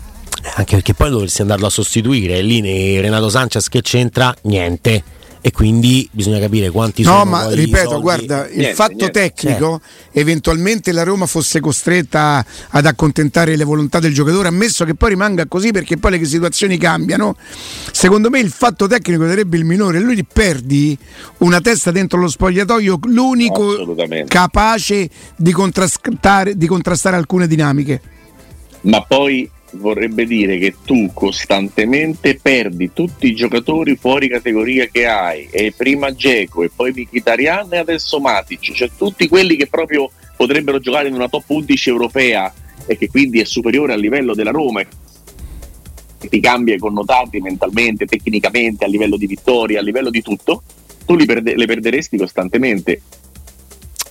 Anche 0.56 0.76
perché 0.76 0.94
poi 0.94 1.10
dovresti 1.10 1.42
andarlo 1.42 1.68
a 1.68 1.70
sostituire, 1.70 2.42
lì 2.42 3.00
Renato 3.02 3.30
Sanchez 3.30 3.68
che 3.68 3.82
c'entra? 3.82 4.34
Niente 4.44 5.04
e 5.48 5.52
quindi 5.52 6.06
bisogna 6.12 6.40
capire 6.40 6.70
quanti 6.72 7.04
no, 7.04 7.10
sono. 7.10 7.24
No, 7.24 7.30
ma 7.30 7.50
ripeto, 7.50 8.02
guarda, 8.02 8.50
il 8.50 8.66
fatto 8.74 8.96
niente. 8.96 9.12
tecnico, 9.12 9.80
certo. 9.80 10.20
eventualmente 10.20 10.92
la 10.92 11.04
Roma 11.04 11.26
fosse 11.26 11.62
costretta 11.62 12.46
ad 12.72 12.86
accontentare 12.86 13.56
le 13.56 13.64
volontà 13.64 14.00
del 14.00 14.14
giocatore, 14.14 14.50
ammesso 14.50 14.84
che 14.84 14.94
poi 14.94 15.12
rimanga 15.12 15.46
così 15.46 15.72
perché 15.72 15.96
poi 15.96 16.20
le 16.20 16.26
situazioni 16.26 16.78
cambiano. 16.78 17.38
Secondo 17.94 18.30
me 18.30 18.40
il 18.40 18.52
fatto 18.52 18.88
tecnico 18.88 19.26
sarebbe 19.26 19.56
il 19.56 19.64
minore, 19.64 20.02
lui 20.02 20.22
perdi 20.26 20.98
una 21.38 21.62
testa 21.62 21.92
dentro 21.92 22.20
lo 22.20 22.28
spogliatoio, 22.28 23.00
l'unico 23.04 23.96
capace 24.28 25.10
di 25.38 25.54
contrastare, 25.54 26.58
di 26.58 26.68
contrastare 26.68 27.16
alcune 27.16 27.48
dinamiche. 27.48 28.02
Ma 28.82 29.02
poi 29.02 29.50
vorrebbe 29.72 30.26
dire 30.26 30.58
che 30.58 30.76
tu 30.86 31.12
costantemente 31.14 32.40
perdi 32.42 32.92
tutti 32.94 33.28
i 33.28 33.36
giocatori 33.36 33.96
fuori 33.96 34.30
categoria 34.30 34.86
che 34.86 35.06
hai 35.06 35.48
e 35.52 35.74
prima 35.76 36.14
Geco 36.14 36.64
e 36.64 36.72
poi 36.74 36.92
Mkhitaryan 36.92 37.74
e 37.74 37.78
adesso 37.78 38.20
Matic. 38.20 38.72
Cioè 38.74 38.90
tutti 38.96 39.28
quelli 39.28 39.56
che 39.56 39.68
proprio 39.68 40.10
potrebbero 40.36 40.80
giocare 40.80 41.08
in 41.08 41.14
una 41.14 41.30
top 41.30 41.44
11 41.48 41.90
europea 41.90 42.54
e 42.86 42.98
che 42.98 43.10
quindi 43.10 43.40
è 43.40 43.46
superiore 43.46 43.94
al 43.94 44.00
livello 44.00 44.34
della 44.34 44.52
Roma 44.52 44.82
e 44.82 44.88
ti 46.30 46.40
cambia 46.40 46.74
i 46.74 46.80
connotati 46.80 47.40
mentalmente, 47.40 48.06
tecnicamente, 48.06 48.86
a 48.86 48.88
livello 48.88 49.18
di 49.18 49.28
vittoria, 49.28 49.80
a 49.80 49.84
livello 49.84 50.10
di 50.10 50.22
tutto 50.22 50.64
tu 51.08 51.16
li 51.16 51.26
perde- 51.26 51.56
le 51.56 51.66
perderesti 51.66 52.18
costantemente. 52.18 53.02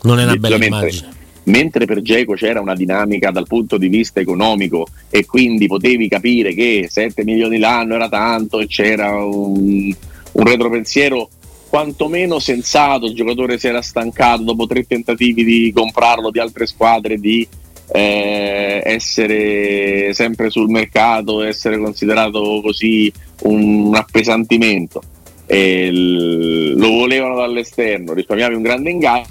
Non 0.02 0.18
è 0.18 0.25
una 0.25 0.36
bella 0.36 0.64
immagine 0.64 1.15
mentre 1.46 1.84
per 1.84 2.02
Geco 2.02 2.34
c'era 2.34 2.60
una 2.60 2.74
dinamica 2.74 3.30
dal 3.30 3.46
punto 3.46 3.76
di 3.76 3.88
vista 3.88 4.20
economico 4.20 4.86
e 5.10 5.24
quindi 5.26 5.66
potevi 5.66 6.08
capire 6.08 6.54
che 6.54 6.86
7 6.90 7.24
milioni 7.24 7.58
l'anno 7.58 7.94
era 7.94 8.08
tanto 8.08 8.60
e 8.60 8.66
c'era 8.66 9.24
un, 9.24 9.94
un 10.32 10.44
retropensiero 10.44 11.28
quantomeno 11.68 12.38
sensato, 12.38 13.06
il 13.06 13.14
giocatore 13.14 13.58
si 13.58 13.66
era 13.66 13.82
stancato 13.82 14.42
dopo 14.42 14.66
tre 14.66 14.86
tentativi 14.86 15.44
di 15.44 15.72
comprarlo 15.74 16.30
di 16.30 16.38
altre 16.38 16.66
squadre, 16.66 17.18
di 17.18 17.46
eh, 17.92 18.82
essere 18.84 20.14
sempre 20.14 20.50
sul 20.50 20.70
mercato, 20.70 21.42
essere 21.42 21.78
considerato 21.78 22.60
così 22.62 23.12
un, 23.42 23.86
un 23.86 23.94
appesantimento. 23.94 25.02
L- 25.46 26.74
lo 26.76 26.88
volevano 26.88 27.36
dall'esterno, 27.36 28.14
risparmiavi 28.14 28.54
un 28.54 28.62
grande 28.62 28.90
ingaggio 28.90 29.28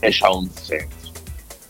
e 0.00 0.08
c'ha 0.10 0.32
un 0.32 0.48
senso. 0.50 1.03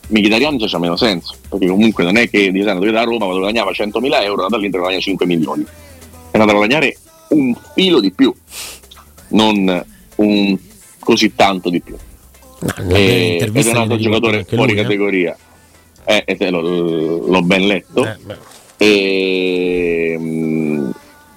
Mkhitaryan 0.07 0.59
c'ha 0.59 0.79
meno 0.79 0.97
senso, 0.97 1.35
perché 1.49 1.67
comunque 1.67 2.05
non 2.05 2.17
è 2.17 2.29
che 2.29 2.51
dice 2.51 2.69
andato 2.69 2.91
da 2.91 3.03
Roma 3.05 3.25
quando 3.25 3.39
guadagnava 3.39 3.71
100.000 3.71 4.23
euro, 4.23 4.43
andato 4.43 4.57
all'Inter 4.57 4.81
guadagna 4.81 5.01
5 5.01 5.27
milioni. 5.27 5.63
È 5.63 6.39
andato 6.39 6.51
a 6.51 6.55
guadagnare 6.55 6.97
un 7.29 7.55
filo 7.75 8.01
di 8.01 8.13
più, 8.13 8.35
non 9.29 9.85
un 10.17 10.59
così 10.99 11.35
tanto 11.35 11.71
di 11.71 11.81
più. 11.81 11.97
No, 12.61 12.95
e, 12.95 13.39
ed 13.41 13.57
è 13.57 13.71
un 13.71 13.77
altro 13.77 13.99
giocatore 13.99 14.45
fuori 14.45 14.73
lui, 14.73 14.81
eh. 14.81 14.83
categoria. 14.83 15.37
Eh, 16.05 16.25
eh, 16.27 16.51
l'ho, 16.51 16.61
l'ho, 16.61 17.43
ben 17.43 17.67
letto. 17.67 18.07
Eh, 18.07 18.17
e, 18.77 20.17
mm, 20.19 20.91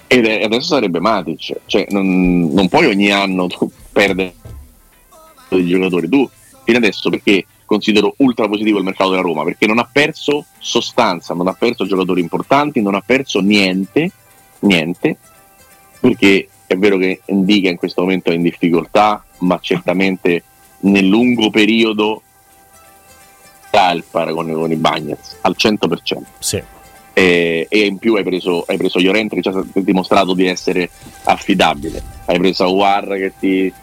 ed 0.08 0.26
adesso 0.26 0.68
sarebbe 0.68 1.00
Matic. 1.00 1.60
Cioè, 1.66 1.88
non, 1.90 2.52
non 2.54 2.68
puoi 2.70 2.88
ogni 2.88 3.12
anno 3.12 3.48
perdere 3.92 4.34
dei 5.50 5.68
giocatori. 5.68 6.10
Tu 6.10 6.30
fino 6.64 6.78
adesso 6.78 7.10
perché 7.10 7.46
considero 7.68 8.16
ultra 8.18 8.48
positivo 8.48 8.80
il 8.80 8.86
mercato 8.86 9.12
della 9.12 9.22
Roma 9.22 9.44
perché 9.44 9.68
non 9.68 9.78
ha 9.78 9.88
perso 9.92 10.46
sostanza, 10.58 11.36
non 11.36 11.48
ha 11.48 11.54
perso 11.54 11.86
giocatori 11.86 12.22
importanti, 12.22 12.82
non 12.82 12.96
ha 12.96 13.04
perso 13.06 13.42
niente, 13.42 14.10
niente, 14.60 15.18
perché 16.00 16.48
è 16.66 16.76
vero 16.76 16.98
che 16.98 17.22
Indica 17.26 17.70
in 17.70 17.76
questo 17.76 18.02
momento 18.02 18.32
è 18.32 18.34
in 18.34 18.42
difficoltà, 18.42 19.24
ma 19.40 19.60
certamente 19.62 20.44
nel 20.80 21.06
lungo 21.06 21.50
periodo 21.50 22.22
ha 23.72 23.92
il 23.92 24.04
paragone 24.10 24.54
con 24.54 24.72
i 24.72 24.76
Bagnets 24.76 25.38
al 25.42 25.56
100%. 25.58 26.22
Sì. 26.40 26.64
E, 27.14 27.66
e, 27.70 27.80
in 27.86 27.98
più 27.98 28.16
hai 28.16 28.24
preso, 28.24 28.64
hai 28.68 28.78
preso 28.78 29.00
Llorente 29.00 29.36
che 29.36 29.42
ci 29.42 29.50
ha 29.50 29.64
dimostrato 29.74 30.34
di 30.34 30.48
essere 30.48 30.90
affidabile, 31.24 32.02
hai 32.26 32.38
preso 32.38 32.64
Aguar 32.64 33.08
che 33.16 33.34
ti 33.40 33.74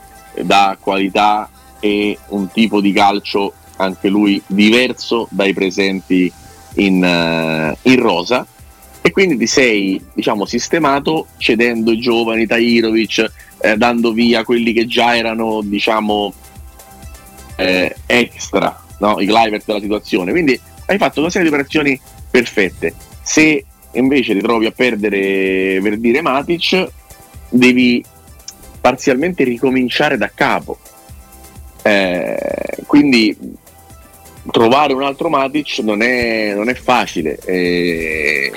dà 0.43 0.77
qualità 0.81 1.51
e 1.81 2.17
un 2.29 2.51
tipo 2.51 2.81
di 2.81 2.93
calcio 2.93 3.53
anche 3.77 4.09
lui 4.09 4.41
diverso 4.47 5.29
dai 5.31 5.53
presenti 5.53 6.33
in, 6.75 7.03
uh, 7.03 7.89
in 7.89 8.01
rosa. 8.01 8.47
E 9.01 9.11
quindi 9.11 9.37
ti 9.37 9.47
sei 9.47 10.01
diciamo 10.15 10.47
sistemato 10.47 11.27
cedendo 11.37 11.93
i 11.93 11.99
giovani 11.99 12.47
Tairovic 12.47 13.33
eh, 13.61 13.77
dando 13.77 14.13
via 14.13 14.45
quelli 14.45 14.73
che 14.73 14.87
già 14.87 15.15
erano 15.15 15.61
diciamo 15.63 16.33
eh, 17.57 17.95
extra 18.07 18.83
no? 18.99 19.21
i 19.21 19.27
Clivert 19.27 19.65
della 19.67 19.81
situazione. 19.81 20.31
Quindi 20.31 20.59
hai 20.87 20.99
fatto 20.99 21.21
una 21.21 21.31
serie 21.31 21.49
di 21.49 21.55
operazioni 21.55 22.01
perfette. 22.31 22.95
Se 23.23 23.65
invece 23.93 24.35
ti 24.35 24.41
trovi 24.41 24.67
a 24.67 24.71
perdere 24.71 25.81
per 25.83 25.99
dire 25.99 26.21
Matic 26.21 26.89
devi 27.49 28.05
parzialmente 28.81 29.45
ricominciare 29.45 30.17
da 30.17 30.31
capo. 30.35 30.79
Eh, 31.83 32.39
quindi 32.87 33.37
trovare 34.51 34.93
un 34.93 35.03
altro 35.03 35.29
Matic 35.29 35.79
non 35.79 36.03
è, 36.03 36.55
non 36.55 36.69
è 36.69 36.75
facile 36.75 37.39
e, 37.45 38.53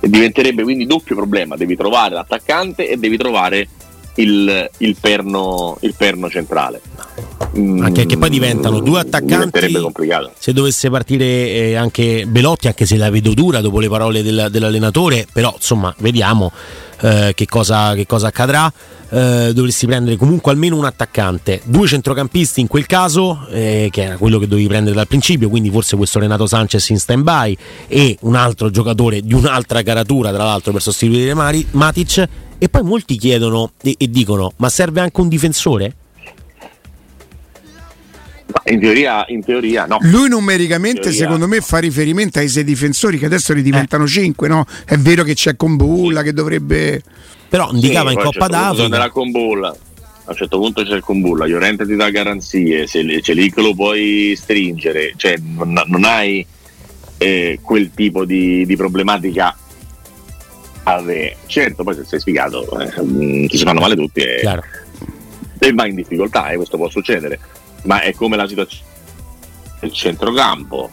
e, 0.00 0.08
diventerebbe 0.08 0.62
quindi 0.62 0.86
doppio 0.86 1.14
problema, 1.14 1.56
devi 1.56 1.76
trovare 1.76 2.14
l'attaccante 2.14 2.88
e 2.88 2.96
devi 2.96 3.16
trovare 3.16 3.68
il, 4.20 4.70
il, 4.78 4.96
perno, 5.00 5.76
il 5.80 5.94
perno, 5.96 6.30
centrale. 6.30 6.80
Anche 7.52 8.06
che 8.06 8.16
poi 8.16 8.30
diventano 8.30 8.80
due 8.80 9.00
attaccanti. 9.00 9.58
Se 10.38 10.52
dovesse 10.52 10.88
partire 10.90 11.24
eh, 11.24 11.74
anche 11.74 12.24
Belotti, 12.26 12.68
anche 12.68 12.86
se 12.86 12.96
la 12.96 13.10
vedo 13.10 13.34
dura 13.34 13.60
dopo 13.60 13.80
le 13.80 13.88
parole 13.88 14.22
del, 14.22 14.48
dell'allenatore, 14.50 15.26
però 15.32 15.52
insomma 15.56 15.92
vediamo 15.98 16.52
eh, 17.00 17.32
che, 17.34 17.46
cosa, 17.46 17.94
che 17.94 18.06
cosa 18.06 18.28
accadrà 18.28 18.72
eh, 19.10 19.50
dovresti 19.52 19.86
prendere 19.86 20.16
comunque 20.16 20.52
almeno 20.52 20.76
un 20.76 20.84
attaccante, 20.84 21.60
due 21.64 21.86
centrocampisti 21.86 22.60
in 22.60 22.68
quel 22.68 22.86
caso, 22.86 23.46
eh, 23.50 23.88
che 23.90 24.02
era 24.02 24.16
quello 24.16 24.38
che 24.38 24.46
dovevi 24.46 24.68
prendere 24.68 24.94
dal 24.94 25.08
principio, 25.08 25.48
quindi 25.48 25.70
forse 25.70 25.96
questo 25.96 26.18
Renato 26.18 26.46
Sanchez 26.46 26.88
in 26.90 26.98
stand 26.98 27.22
by 27.22 27.56
e 27.88 28.16
un 28.20 28.36
altro 28.36 28.70
giocatore 28.70 29.20
di 29.20 29.34
un'altra 29.34 29.82
caratura, 29.82 30.32
tra 30.32 30.44
l'altro 30.44 30.72
per 30.72 30.82
sostituire 30.82 31.34
Mari, 31.34 31.66
Matic. 31.72 32.28
E 32.62 32.68
poi 32.68 32.82
molti 32.82 33.16
chiedono 33.16 33.72
e, 33.82 33.94
e 33.96 34.10
dicono: 34.10 34.52
ma 34.56 34.68
serve 34.68 35.00
anche 35.00 35.18
un 35.18 35.28
difensore? 35.28 35.94
In 38.64 38.80
teoria, 38.80 39.24
in 39.28 39.42
teoria, 39.42 39.86
no. 39.86 39.96
Lui 40.02 40.28
numericamente, 40.28 41.00
teoria, 41.00 41.18
secondo 41.18 41.48
me, 41.48 41.60
fa 41.60 41.78
riferimento 41.78 42.38
ai 42.38 42.48
sei 42.48 42.64
difensori 42.64 43.16
che 43.16 43.24
adesso 43.24 43.54
ne 43.54 43.62
diventano 43.62 44.04
eh. 44.04 44.08
cinque. 44.08 44.48
No? 44.48 44.66
È 44.84 44.96
vero 44.96 45.22
che 45.22 45.34
c'è 45.34 45.56
Combulla 45.56 46.22
che 46.22 46.34
dovrebbe 46.34 47.02
però 47.48 47.68
indicava 47.72 48.10
sì, 48.10 48.14
in 48.14 48.22
Coppa 48.22 48.46
certo 48.46 48.56
d'Africa 48.56 48.88
nella 48.88 49.10
Combulla 49.10 49.68
a 49.68 50.30
un 50.30 50.36
certo 50.36 50.58
punto 50.58 50.84
c'è 50.84 50.94
il 50.94 51.02
Combulla 51.02 51.46
Llorente 51.46 51.84
ti 51.84 51.96
dà 51.96 52.08
garanzie 52.10 52.86
se 52.86 53.02
c'è 53.20 53.34
lì 53.34 53.50
che 53.50 53.60
lo 53.60 53.74
puoi 53.74 54.34
stringere 54.36 55.14
cioè 55.16 55.34
non, 55.42 55.82
non 55.86 56.04
hai 56.04 56.46
eh, 57.18 57.58
quel 57.60 57.90
tipo 57.92 58.24
di, 58.24 58.64
di 58.64 58.76
problematica 58.76 59.56
Ave. 60.96 61.36
certo 61.46 61.82
poi 61.82 61.94
se 61.94 62.04
sei 62.04 62.20
sfigato 62.20 62.78
eh, 62.78 62.90
ti 63.48 63.56
si 63.56 63.64
fanno 63.64 63.80
male 63.80 63.94
tutti 63.94 64.20
e, 64.20 64.42
e 65.58 65.72
vai 65.72 65.90
in 65.90 65.96
difficoltà 65.96 66.48
e 66.48 66.54
eh, 66.54 66.56
questo 66.56 66.76
può 66.76 66.88
succedere 66.88 67.38
ma 67.82 68.00
è 68.00 68.12
come 68.14 68.36
la 68.36 68.46
situazione 68.46 68.88
del 69.80 69.92
centrocampo 69.92 70.90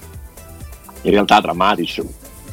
in 1.02 1.12
realtà 1.12 1.42
tra 1.42 1.54
Matic 1.54 2.04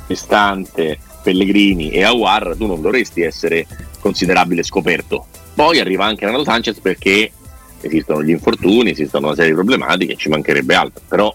Istante 0.09 0.99
Pellegrini 1.23 1.91
e 1.91 2.05
Awar 2.05 2.55
tu 2.57 2.67
non 2.67 2.83
dovresti 2.83 3.23
essere 3.23 3.67
considerabile 3.99 4.63
scoperto. 4.63 5.27
Poi 5.55 5.81
arriva 5.81 6.05
anche 6.05 6.27
Renato 6.27 6.45
Sanchez 6.45 6.79
perché 6.81 7.33
esistono 7.81 8.23
gli 8.23 8.31
infortuni, 8.31 8.91
esistono 8.91 9.27
una 9.27 9.35
serie 9.35 9.51
di 9.51 9.57
problematiche, 9.57 10.17
ci 10.17 10.29
mancherebbe 10.29 10.75
altro, 10.75 11.03
però 11.09 11.35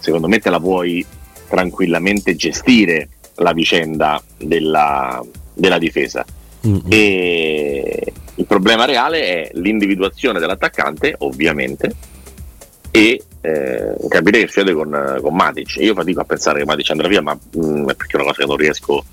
secondo 0.00 0.26
me 0.26 0.40
te 0.40 0.50
la 0.50 0.58
puoi 0.58 1.06
tranquillamente 1.48 2.34
gestire 2.34 3.08
la 3.36 3.52
vicenda 3.52 4.22
della, 4.38 5.22
della 5.54 5.78
difesa. 5.78 6.24
Mm-hmm. 6.66 6.80
E 6.88 8.12
il 8.36 8.46
problema 8.46 8.84
reale 8.84 9.22
è 9.22 9.50
l'individuazione 9.54 10.38
dell'attaccante, 10.38 11.16
ovviamente, 11.18 11.94
e 12.90 13.22
eh, 13.40 13.94
capire 14.08 14.40
che 14.40 14.46
succede 14.46 14.72
con, 14.72 15.18
con 15.20 15.34
Matic. 15.34 15.76
Io 15.76 15.94
fatico 15.94 16.20
a 16.20 16.24
pensare 16.24 16.60
che 16.60 16.64
Matic 16.64 16.90
andrà 16.90 17.08
via, 17.08 17.22
ma 17.22 17.34
mh, 17.34 17.66
mm, 17.66 17.88
è 17.88 17.94
perché 17.94 18.16
è 18.16 18.20
una 18.20 18.30
cosa 18.30 18.42
che 18.42 18.46
non 18.46 18.56
riesco 18.56 18.98
a 18.98 19.04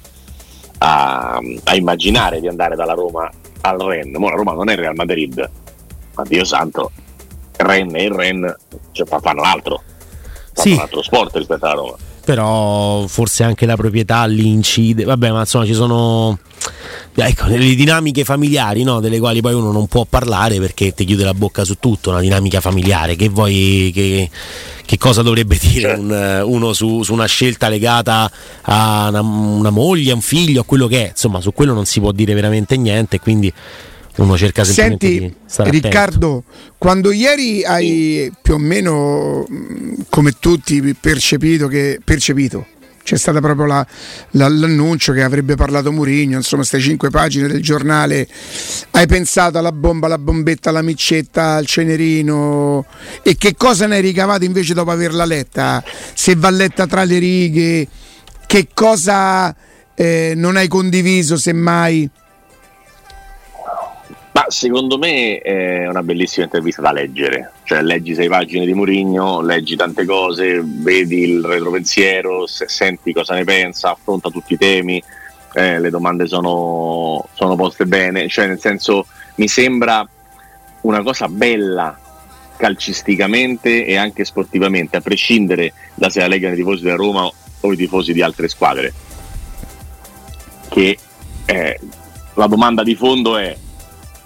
a, 0.79 1.75
immaginare 1.75 2.39
di 2.39 2.47
andare 2.47 2.75
dalla 2.75 2.93
Roma 2.93 3.29
al 3.61 3.79
Ren. 3.79 4.15
Ora 4.15 4.35
Roma 4.35 4.53
non 4.53 4.69
è 4.69 4.73
il 4.73 4.79
Real 4.79 4.95
Madrid, 4.95 5.49
ma 6.15 6.23
Dio 6.23 6.43
santo, 6.45 6.91
Ren 7.57 7.95
e 7.95 8.03
il 8.03 8.11
Ren 8.11 8.55
cioè, 8.91 9.07
fanno 9.19 9.41
altro. 9.41 9.83
sì. 10.53 10.73
un 10.73 10.79
altro 10.79 11.01
sport 11.01 11.35
rispetto 11.35 11.65
alla 11.65 11.75
Roma. 11.75 11.97
Però 12.29 13.07
forse 13.07 13.43
anche 13.43 13.65
la 13.65 13.75
proprietà 13.75 14.23
lì 14.25 14.49
incide. 14.49 15.03
Vabbè, 15.03 15.31
ma 15.31 15.39
insomma 15.39 15.65
ci 15.65 15.73
sono 15.73 16.37
ecco, 17.15 17.47
le 17.47 17.57
dinamiche 17.73 18.23
familiari 18.23 18.83
no? 18.83 18.99
delle 18.99 19.17
quali 19.17 19.41
poi 19.41 19.55
uno 19.55 19.71
non 19.71 19.87
può 19.87 20.05
parlare 20.07 20.59
perché 20.59 20.93
ti 20.93 21.05
chiude 21.05 21.23
la 21.23 21.33
bocca 21.33 21.63
su 21.63 21.77
tutto, 21.79 22.11
una 22.11 22.19
dinamica 22.19 22.61
familiare. 22.61 23.15
Che 23.15 23.29
vuoi 23.29 23.89
che, 23.91 24.29
che 24.85 24.97
cosa 24.99 25.23
dovrebbe 25.23 25.57
dire 25.59 25.89
certo. 25.89 26.01
un, 26.01 26.43
uno 26.45 26.73
su, 26.73 27.01
su, 27.01 27.13
una 27.13 27.25
scelta 27.25 27.67
legata 27.67 28.31
a 28.61 29.07
una, 29.09 29.21
una 29.21 29.71
moglie, 29.71 30.11
a 30.11 30.13
un 30.13 30.21
figlio, 30.21 30.61
a 30.61 30.65
quello 30.65 30.85
che 30.85 31.05
è? 31.05 31.09
Insomma, 31.09 31.41
su 31.41 31.51
quello 31.51 31.73
non 31.73 31.85
si 31.85 31.99
può 31.99 32.11
dire 32.11 32.35
veramente 32.35 32.77
niente. 32.77 33.19
Quindi 33.19 33.51
uno 34.23 34.37
cerca 34.37 34.63
semplicemente 34.63 35.07
Senti, 35.07 35.19
di 35.19 35.33
stare 35.45 35.69
Riccardo, 35.69 36.43
attento. 36.47 36.73
quando 36.77 37.11
ieri 37.11 37.63
hai 37.63 38.31
più 38.41 38.55
o 38.55 38.57
meno 38.57 39.45
come 40.09 40.33
tutti 40.39 40.95
percepito 40.99 41.67
che 41.67 41.99
percepito 42.03 42.65
c'è 43.09 43.17
stato 43.17 43.39
proprio 43.39 43.65
la, 43.65 43.87
la, 44.31 44.47
l'annuncio 44.47 45.13
che 45.13 45.23
avrebbe 45.23 45.55
parlato 45.55 45.91
Murigno, 45.91 46.37
insomma, 46.37 46.61
queste 46.61 46.79
cinque 46.79 47.09
pagine 47.09 47.47
del 47.47 47.59
giornale. 47.59 48.27
Hai 48.91 49.07
pensato 49.07 49.57
alla 49.57 49.71
bomba, 49.71 50.05
alla 50.05 50.19
bombetta, 50.19 50.69
alla 50.69 50.83
micetta, 50.83 51.55
al 51.55 51.65
cenerino 51.65 52.85
e 53.23 53.35
che 53.35 53.55
cosa 53.55 53.87
ne 53.87 53.95
hai 53.95 54.01
ricavato 54.01 54.45
invece 54.45 54.75
dopo 54.75 54.91
averla 54.91 55.25
letta? 55.25 55.83
Se 56.13 56.35
va 56.35 56.51
letta 56.51 56.85
tra 56.85 57.03
le 57.03 57.17
righe, 57.17 57.87
che 58.45 58.67
cosa 58.75 59.55
eh, 59.95 60.33
non 60.35 60.55
hai 60.55 60.67
condiviso 60.67 61.35
semmai? 61.35 62.07
Ma 62.07 62.19
secondo 64.49 64.97
me 64.97 65.39
è 65.39 65.87
una 65.87 66.03
bellissima 66.03 66.45
intervista 66.45 66.81
da 66.81 66.91
leggere, 66.91 67.53
cioè 67.63 67.81
leggi 67.81 68.13
sei 68.13 68.27
pagine 68.27 68.65
di 68.65 68.73
Murigno, 68.73 69.41
leggi 69.41 69.75
tante 69.75 70.05
cose, 70.05 70.61
vedi 70.63 71.21
il 71.21 71.43
retropensiero, 71.43 72.45
senti 72.47 73.13
cosa 73.13 73.35
ne 73.35 73.43
pensa, 73.43 73.91
affronta 73.91 74.29
tutti 74.29 74.53
i 74.53 74.57
temi, 74.57 75.01
eh, 75.53 75.79
le 75.79 75.89
domande 75.89 76.27
sono, 76.27 77.27
sono 77.33 77.55
poste 77.55 77.85
bene, 77.85 78.27
cioè 78.27 78.47
nel 78.47 78.59
senso 78.59 79.05
mi 79.35 79.47
sembra 79.47 80.07
una 80.81 81.01
cosa 81.01 81.27
bella 81.27 81.97
calcisticamente 82.57 83.85
e 83.85 83.95
anche 83.95 84.25
sportivamente, 84.25 84.97
a 84.97 85.01
prescindere 85.01 85.73
da 85.95 86.09
se 86.09 86.19
la 86.19 86.27
Lega 86.27 86.51
i 86.51 86.55
tifosi 86.55 86.83
della 86.83 86.95
Roma 86.95 87.29
o 87.61 87.71
i 87.71 87.77
tifosi 87.77 88.13
di 88.13 88.21
altre 88.21 88.47
squadre. 88.47 88.93
Che 90.67 90.97
eh, 91.45 91.79
la 92.33 92.47
domanda 92.47 92.83
di 92.83 92.95
fondo 92.95 93.37
è 93.37 93.55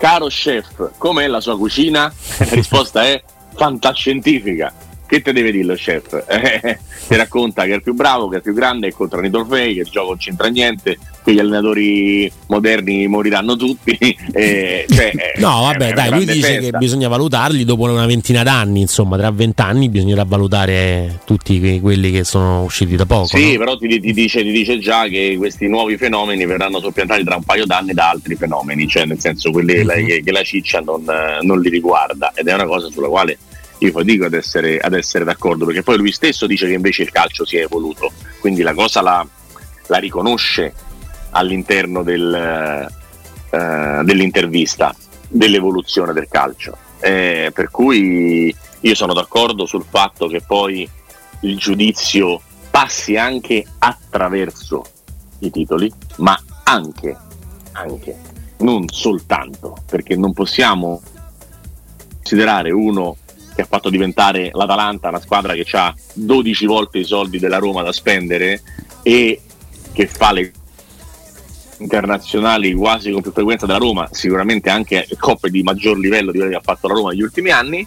Caro 0.03 0.27
chef, 0.27 0.91
com'è 0.97 1.27
la 1.27 1.39
sua 1.39 1.55
cucina? 1.57 2.11
La 2.39 2.45
risposta 2.49 3.05
è 3.05 3.23
fantascientifica. 3.55 4.73
Che 5.05 5.21
te 5.21 5.33
deve 5.33 5.51
dire 5.51 5.65
lo 5.65 5.75
chef? 5.75 6.23
Eh, 6.27 6.79
ti 7.07 7.15
racconta 7.15 7.65
che 7.65 7.71
è 7.71 7.75
il 7.75 7.83
più 7.83 7.93
bravo, 7.93 8.27
che 8.27 8.35
è 8.35 8.37
il 8.37 8.43
più 8.43 8.53
grande, 8.53 8.89
che 8.89 8.95
controlla 8.95 9.27
i 9.27 9.31
trofei, 9.31 9.73
che 9.73 9.81
il 9.81 9.89
gioco 9.89 10.09
non 10.09 10.17
c'entra 10.17 10.47
niente, 10.47 10.97
che 11.23 11.33
gli 11.33 11.39
allenatori 11.39 12.31
moderni 12.47 13.07
moriranno 13.07 13.55
tutti. 13.55 13.91
Eh, 14.33 14.85
cioè, 14.89 15.11
no, 15.37 15.61
vabbè, 15.61 15.93
dai, 15.93 16.09
lui 16.09 16.25
dice 16.25 16.39
festa. 16.39 16.61
che 16.61 16.77
bisogna 16.77 17.07
valutarli 17.07 17.63
dopo 17.65 17.83
una 17.83 18.05
ventina 18.05 18.41
d'anni, 18.41 18.81
insomma, 18.81 19.15
tra 19.17 19.29
vent'anni 19.29 19.89
bisognerà 19.89 20.23
valutare 20.23 21.19
tutti 21.25 21.79
quelli 21.79 22.11
che 22.11 22.23
sono 22.23 22.63
usciti 22.63 22.95
da 22.95 23.05
poco. 23.05 23.27
Sì, 23.27 23.53
no? 23.53 23.59
però 23.59 23.77
ti, 23.77 23.99
ti, 23.99 24.11
dice, 24.11 24.41
ti, 24.41 24.51
dice, 24.51 24.79
già 24.79 25.05
che 25.07 25.35
questi 25.37 25.67
nuovi 25.67 25.97
fenomeni 25.97 26.45
verranno 26.45 26.79
soppiantati 26.79 27.23
tra 27.23 27.35
un 27.35 27.43
paio 27.43 27.65
d'anni 27.65 27.93
da 27.93 28.09
altri 28.09 28.35
fenomeni, 28.35 28.87
cioè 28.87 29.05
nel 29.05 29.19
senso 29.19 29.51
quelli 29.51 29.83
mm-hmm. 29.83 30.05
che, 30.05 30.23
che, 30.23 30.31
la 30.31 30.43
ciccia 30.43 30.79
non, 30.79 31.03
non 31.41 31.59
li 31.61 31.69
riguarda 31.69 32.31
ed 32.33 32.47
è 32.47 32.53
una 32.53 32.65
cosa 32.65 32.89
sulla 32.89 33.07
quale 33.07 33.37
io 33.85 33.91
fatico 33.91 34.25
ad 34.25 34.33
essere, 34.33 34.79
ad 34.79 34.93
essere, 34.93 35.23
d'accordo 35.23 35.65
perché 35.65 35.83
poi 35.83 35.97
lui 35.97 36.11
stesso 36.11 36.47
dice 36.47 36.67
che 36.67 36.73
invece 36.73 37.03
il 37.03 37.11
calcio 37.11 37.45
si 37.45 37.57
è 37.57 37.63
evoluto 37.63 38.11
quindi 38.39 38.61
la 38.61 38.73
cosa 38.73 39.01
la, 39.01 39.25
la 39.87 39.97
riconosce 39.97 40.73
all'interno 41.31 42.03
del, 42.03 42.87
uh, 43.51 44.03
dell'intervista 44.03 44.95
dell'evoluzione 45.27 46.13
del 46.13 46.27
calcio. 46.27 46.77
Eh, 46.99 47.51
per 47.53 47.69
cui 47.69 48.55
io 48.79 48.95
sono 48.95 49.13
d'accordo 49.13 49.65
sul 49.65 49.83
fatto 49.89 50.27
che 50.27 50.41
poi 50.41 50.89
il 51.41 51.57
giudizio 51.57 52.41
passi 52.69 53.17
anche 53.17 53.65
attraverso 53.79 54.83
i 55.39 55.51
titoli 55.51 55.91
ma 56.17 56.39
anche, 56.63 57.17
anche 57.73 58.17
non 58.59 58.87
soltanto 58.87 59.75
perché 59.85 60.15
non 60.15 60.31
possiamo 60.31 61.01
considerare 62.15 62.71
uno 62.71 63.17
che 63.53 63.61
ha 63.61 63.65
fatto 63.65 63.89
diventare 63.89 64.49
l'Atalanta 64.53 65.09
una 65.09 65.19
squadra 65.19 65.53
che 65.53 65.65
ha 65.73 65.93
12 66.13 66.65
volte 66.65 66.99
i 66.99 67.03
soldi 67.03 67.39
della 67.39 67.57
Roma 67.57 67.83
da 67.83 67.91
spendere 67.91 68.61
e 69.01 69.41
che 69.91 70.07
fa 70.07 70.31
le 70.31 70.51
internazionali 71.77 72.73
quasi 72.73 73.11
con 73.11 73.21
più 73.21 73.31
frequenza 73.31 73.65
della 73.65 73.79
Roma, 73.79 74.07
sicuramente 74.11 74.69
anche 74.69 75.07
coppe 75.17 75.49
di 75.49 75.63
maggior 75.63 75.97
livello 75.97 76.31
di 76.31 76.37
quello 76.37 76.51
che 76.51 76.57
ha 76.57 76.63
fatto 76.63 76.87
la 76.87 76.93
Roma 76.93 77.09
negli 77.11 77.21
ultimi 77.21 77.51
anni, 77.51 77.85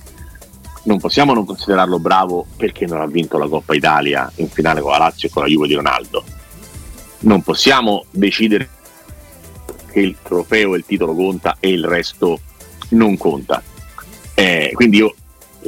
non 0.85 0.99
possiamo 0.99 1.35
non 1.35 1.45
considerarlo 1.45 1.99
bravo 1.99 2.47
perché 2.57 2.87
non 2.87 3.01
ha 3.01 3.07
vinto 3.07 3.39
la 3.39 3.49
Coppa 3.49 3.75
Italia 3.75 4.31
in 4.37 4.49
finale 4.49 4.81
con 4.81 4.93
la 4.93 4.99
Lazio 4.99 5.29
e 5.29 5.33
con 5.33 5.43
la 5.43 5.49
Juve 5.49 5.67
di 5.67 5.75
Ronaldo. 5.75 6.25
Non 7.21 7.43
possiamo 7.43 8.05
decidere 8.11 8.69
che 9.91 10.01
il 10.01 10.17
trofeo 10.23 10.75
e 10.75 10.79
il 10.79 10.85
titolo 10.87 11.15
conta 11.15 11.57
e 11.59 11.71
il 11.71 11.85
resto 11.85 12.41
non 12.91 13.17
conta. 13.17 13.63
Eh, 14.35 14.71
quindi 14.75 14.99
io 14.99 15.15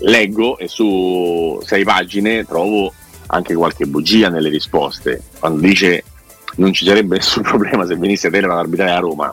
leggo 0.02 0.58
e 0.58 0.68
su 0.68 1.60
sei 1.64 1.84
pagine 1.84 2.44
trovo 2.44 2.92
anche 3.26 3.54
qualche 3.54 3.86
bugia 3.86 4.28
nelle 4.28 4.48
risposte. 4.48 5.22
Quando 5.38 5.60
dice 5.60 6.04
non 6.56 6.72
ci 6.72 6.84
sarebbe 6.84 7.16
nessun 7.16 7.42
problema 7.44 7.86
se 7.86 7.96
venisse 7.96 8.30
Taylor 8.30 8.50
ad 8.50 8.58
arbitrare 8.58 8.92
a 8.92 8.98
Roma, 8.98 9.32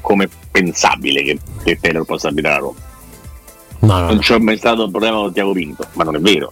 come 0.00 0.28
pensabile 0.50 1.22
che, 1.22 1.38
che 1.62 1.78
Taylor 1.80 2.04
possa 2.04 2.28
arbitrare 2.28 2.56
a 2.56 2.60
Roma? 2.60 2.78
No, 3.78 3.98
no, 3.98 4.06
non 4.06 4.18
c'è 4.18 4.38
mai 4.38 4.56
stato 4.56 4.84
un 4.84 4.90
problema 4.90 5.18
con 5.18 5.32
Tiago 5.32 5.52
Pinto, 5.52 5.86
ma 5.92 6.04
non 6.04 6.16
è 6.16 6.18
vero. 6.18 6.50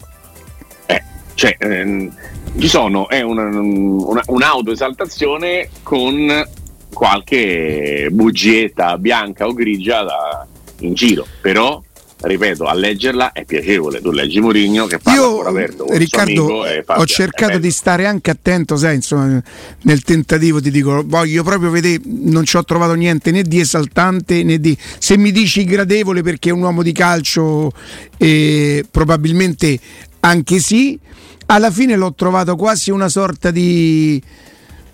Eh, 0.87 1.03
cioè, 1.35 1.57
ehm, 1.59 2.15
ci 2.59 2.69
sono, 2.69 3.09
è 3.09 3.23
una, 3.23 3.45
una, 3.45 4.23
un'autoesaltazione 4.27 5.69
con 5.83 6.47
qualche 6.93 8.09
bugietta 8.13 8.97
bianca 8.99 9.47
o 9.47 9.53
grigia 9.53 10.05
da, 10.05 10.47
in 10.81 10.95
giro, 10.95 11.27
però 11.41 11.83
ripeto, 12.27 12.65
a 12.65 12.75
leggerla 12.75 13.33
è 13.33 13.45
piacevole. 13.45 14.01
Tu 14.01 14.11
leggi 14.11 14.41
Mourinho 14.41 14.87
che 14.87 14.99
parla 14.99 15.21
Io, 15.21 15.41
aperto 15.43 15.87
Riccardo, 15.91 16.65
ho 16.87 17.05
cercato 17.07 17.59
di 17.59 17.71
stare 17.71 18.07
anche 18.07 18.31
attento, 18.31 18.77
sai, 18.77 18.97
insomma, 18.97 19.43
nel 19.83 20.03
tentativo 20.03 20.61
ti 20.61 20.71
dico, 20.71 21.03
voglio 21.05 21.43
proprio 21.43 21.71
vedere, 21.71 22.01
non 22.05 22.45
ci 22.45 22.57
ho 22.57 22.65
trovato 22.65 22.95
niente 22.95 23.31
né 23.31 23.43
di 23.43 23.61
esaltante 23.61 24.43
né 24.43 24.59
di... 24.59 24.77
Se 24.99 25.17
mi 25.17 25.33
dici 25.33 25.65
gradevole 25.65 26.23
perché 26.23 26.51
è 26.51 26.53
un 26.53 26.63
uomo 26.63 26.83
di 26.83 26.93
calcio, 26.93 27.71
eh, 28.17 28.85
probabilmente 28.91 29.79
anche 30.21 30.59
sì, 30.59 30.99
alla 31.47 31.71
fine 31.71 31.97
l'ho 31.97 32.15
trovato 32.15 32.57
quasi 32.57 32.91
una 32.91 33.09
sorta 33.09 33.51
di... 33.51 34.23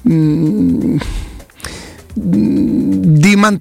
Mm, 0.09 0.97
di 2.13 3.37
man- 3.37 3.61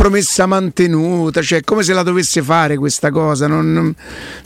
promessa 0.00 0.46
mantenuta, 0.46 1.42
cioè 1.42 1.60
come 1.62 1.82
se 1.82 1.92
la 1.92 2.02
dovesse 2.02 2.40
fare 2.40 2.78
questa 2.78 3.10
cosa, 3.10 3.46
non, 3.46 3.70
non, 3.70 3.94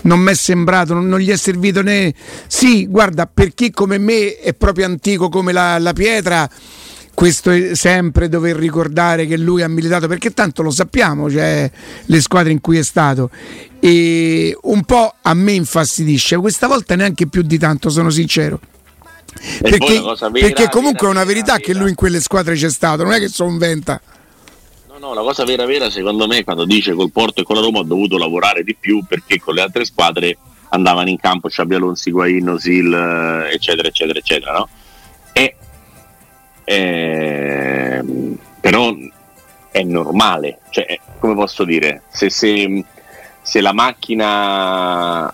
non 0.01 0.19
mi 0.19 0.33
è 0.33 0.35
sembrato, 0.35 0.95
non, 0.95 1.07
non, 1.07 1.21
gli 1.21 1.31
è 1.31 1.37
servito 1.37 1.81
né... 1.81 2.13
Sì, 2.49 2.89
guarda, 2.89 3.31
per 3.33 3.55
chi 3.55 3.71
come 3.71 3.99
me 3.99 4.37
è 4.37 4.53
proprio 4.53 4.87
antico 4.87 5.29
come 5.29 5.53
la, 5.53 5.79
la 5.79 5.93
pietra, 5.93 6.51
questo 7.15 7.53
è 7.53 7.77
sempre 7.77 8.29
dover 8.29 8.57
ricordare 8.57 9.27
che 9.27 9.37
lui 9.37 9.63
ha 9.63 9.69
militato 9.69 10.09
perché 10.09 10.35
tanto 10.35 10.63
lo 10.63 10.73
sappiamo, 10.73 11.31
cioè 11.31 11.71
le 12.05 12.21
squadre 12.21 12.51
in 12.51 12.61
cui 12.61 12.79
è 12.79 12.83
stato. 12.83 13.31
E 13.79 14.59
un 14.63 14.83
po' 14.83 15.15
a 15.23 15.35
me 15.35 15.53
infastidisce, 15.53 16.37
questa 16.39 16.67
volta 16.67 16.97
neanche 16.97 17.29
più 17.29 17.43
di 17.43 17.59
tanto, 17.59 17.91
sono 17.91 18.11
sincero. 18.11 18.59
Perché, 19.61 20.01
vera, 20.01 20.31
perché, 20.33 20.69
comunque 20.69 21.07
vera, 21.07 21.21
è 21.21 21.23
una 21.23 21.25
verità 21.25 21.53
vera, 21.53 21.65
che 21.65 21.75
lui 21.75 21.91
in 21.91 21.95
quelle 21.95 22.21
squadre 22.21 22.57
c'è 22.57 22.71
stato, 22.71 23.05
non 23.05 23.13
è 23.13 23.21
che 23.21 23.29
sono 23.29 23.51
inventa 23.51 24.01
no, 24.99 25.15
la 25.15 25.23
cosa 25.23 25.45
vera 25.45 25.67
vera 25.67 25.91
secondo 25.91 26.27
me 26.27 26.45
quando 26.45 26.65
dice 26.65 26.95
col 26.95 27.11
Porto 27.11 27.41
e 27.41 27.45
con 27.45 27.57
la 27.57 27.63
Roma 27.63 27.81
ho 27.81 27.85
dovuto 27.85 28.19
lavorare 28.19 28.63
di 28.63 28.75
più 28.75 29.05
perché 29.07 29.41
con 29.41 29.55
le 29.55 29.63
altre 29.63 29.85
squadre 29.85 30.37
andavano 30.71 31.09
in 31.09 31.19
campo 31.19 31.49
Xabi 31.49 31.75
Alonso, 31.75 32.09
Higuain, 32.09 32.49
Osil, 32.49 32.93
eh, 32.93 33.55
eccetera, 33.55 33.89
eccetera, 33.89 34.19
eccetera, 34.19 34.53
no? 34.53 34.69
E, 35.33 35.57
eh, 36.65 38.03
però 38.61 38.95
è 39.71 39.83
normale, 39.83 40.61
cioè, 40.71 40.99
come 41.19 41.35
posso 41.35 41.65
dire, 41.65 42.03
se, 42.09 42.29
se, 42.31 42.85
se 43.41 43.61
la 43.61 43.73
macchina 43.73 45.33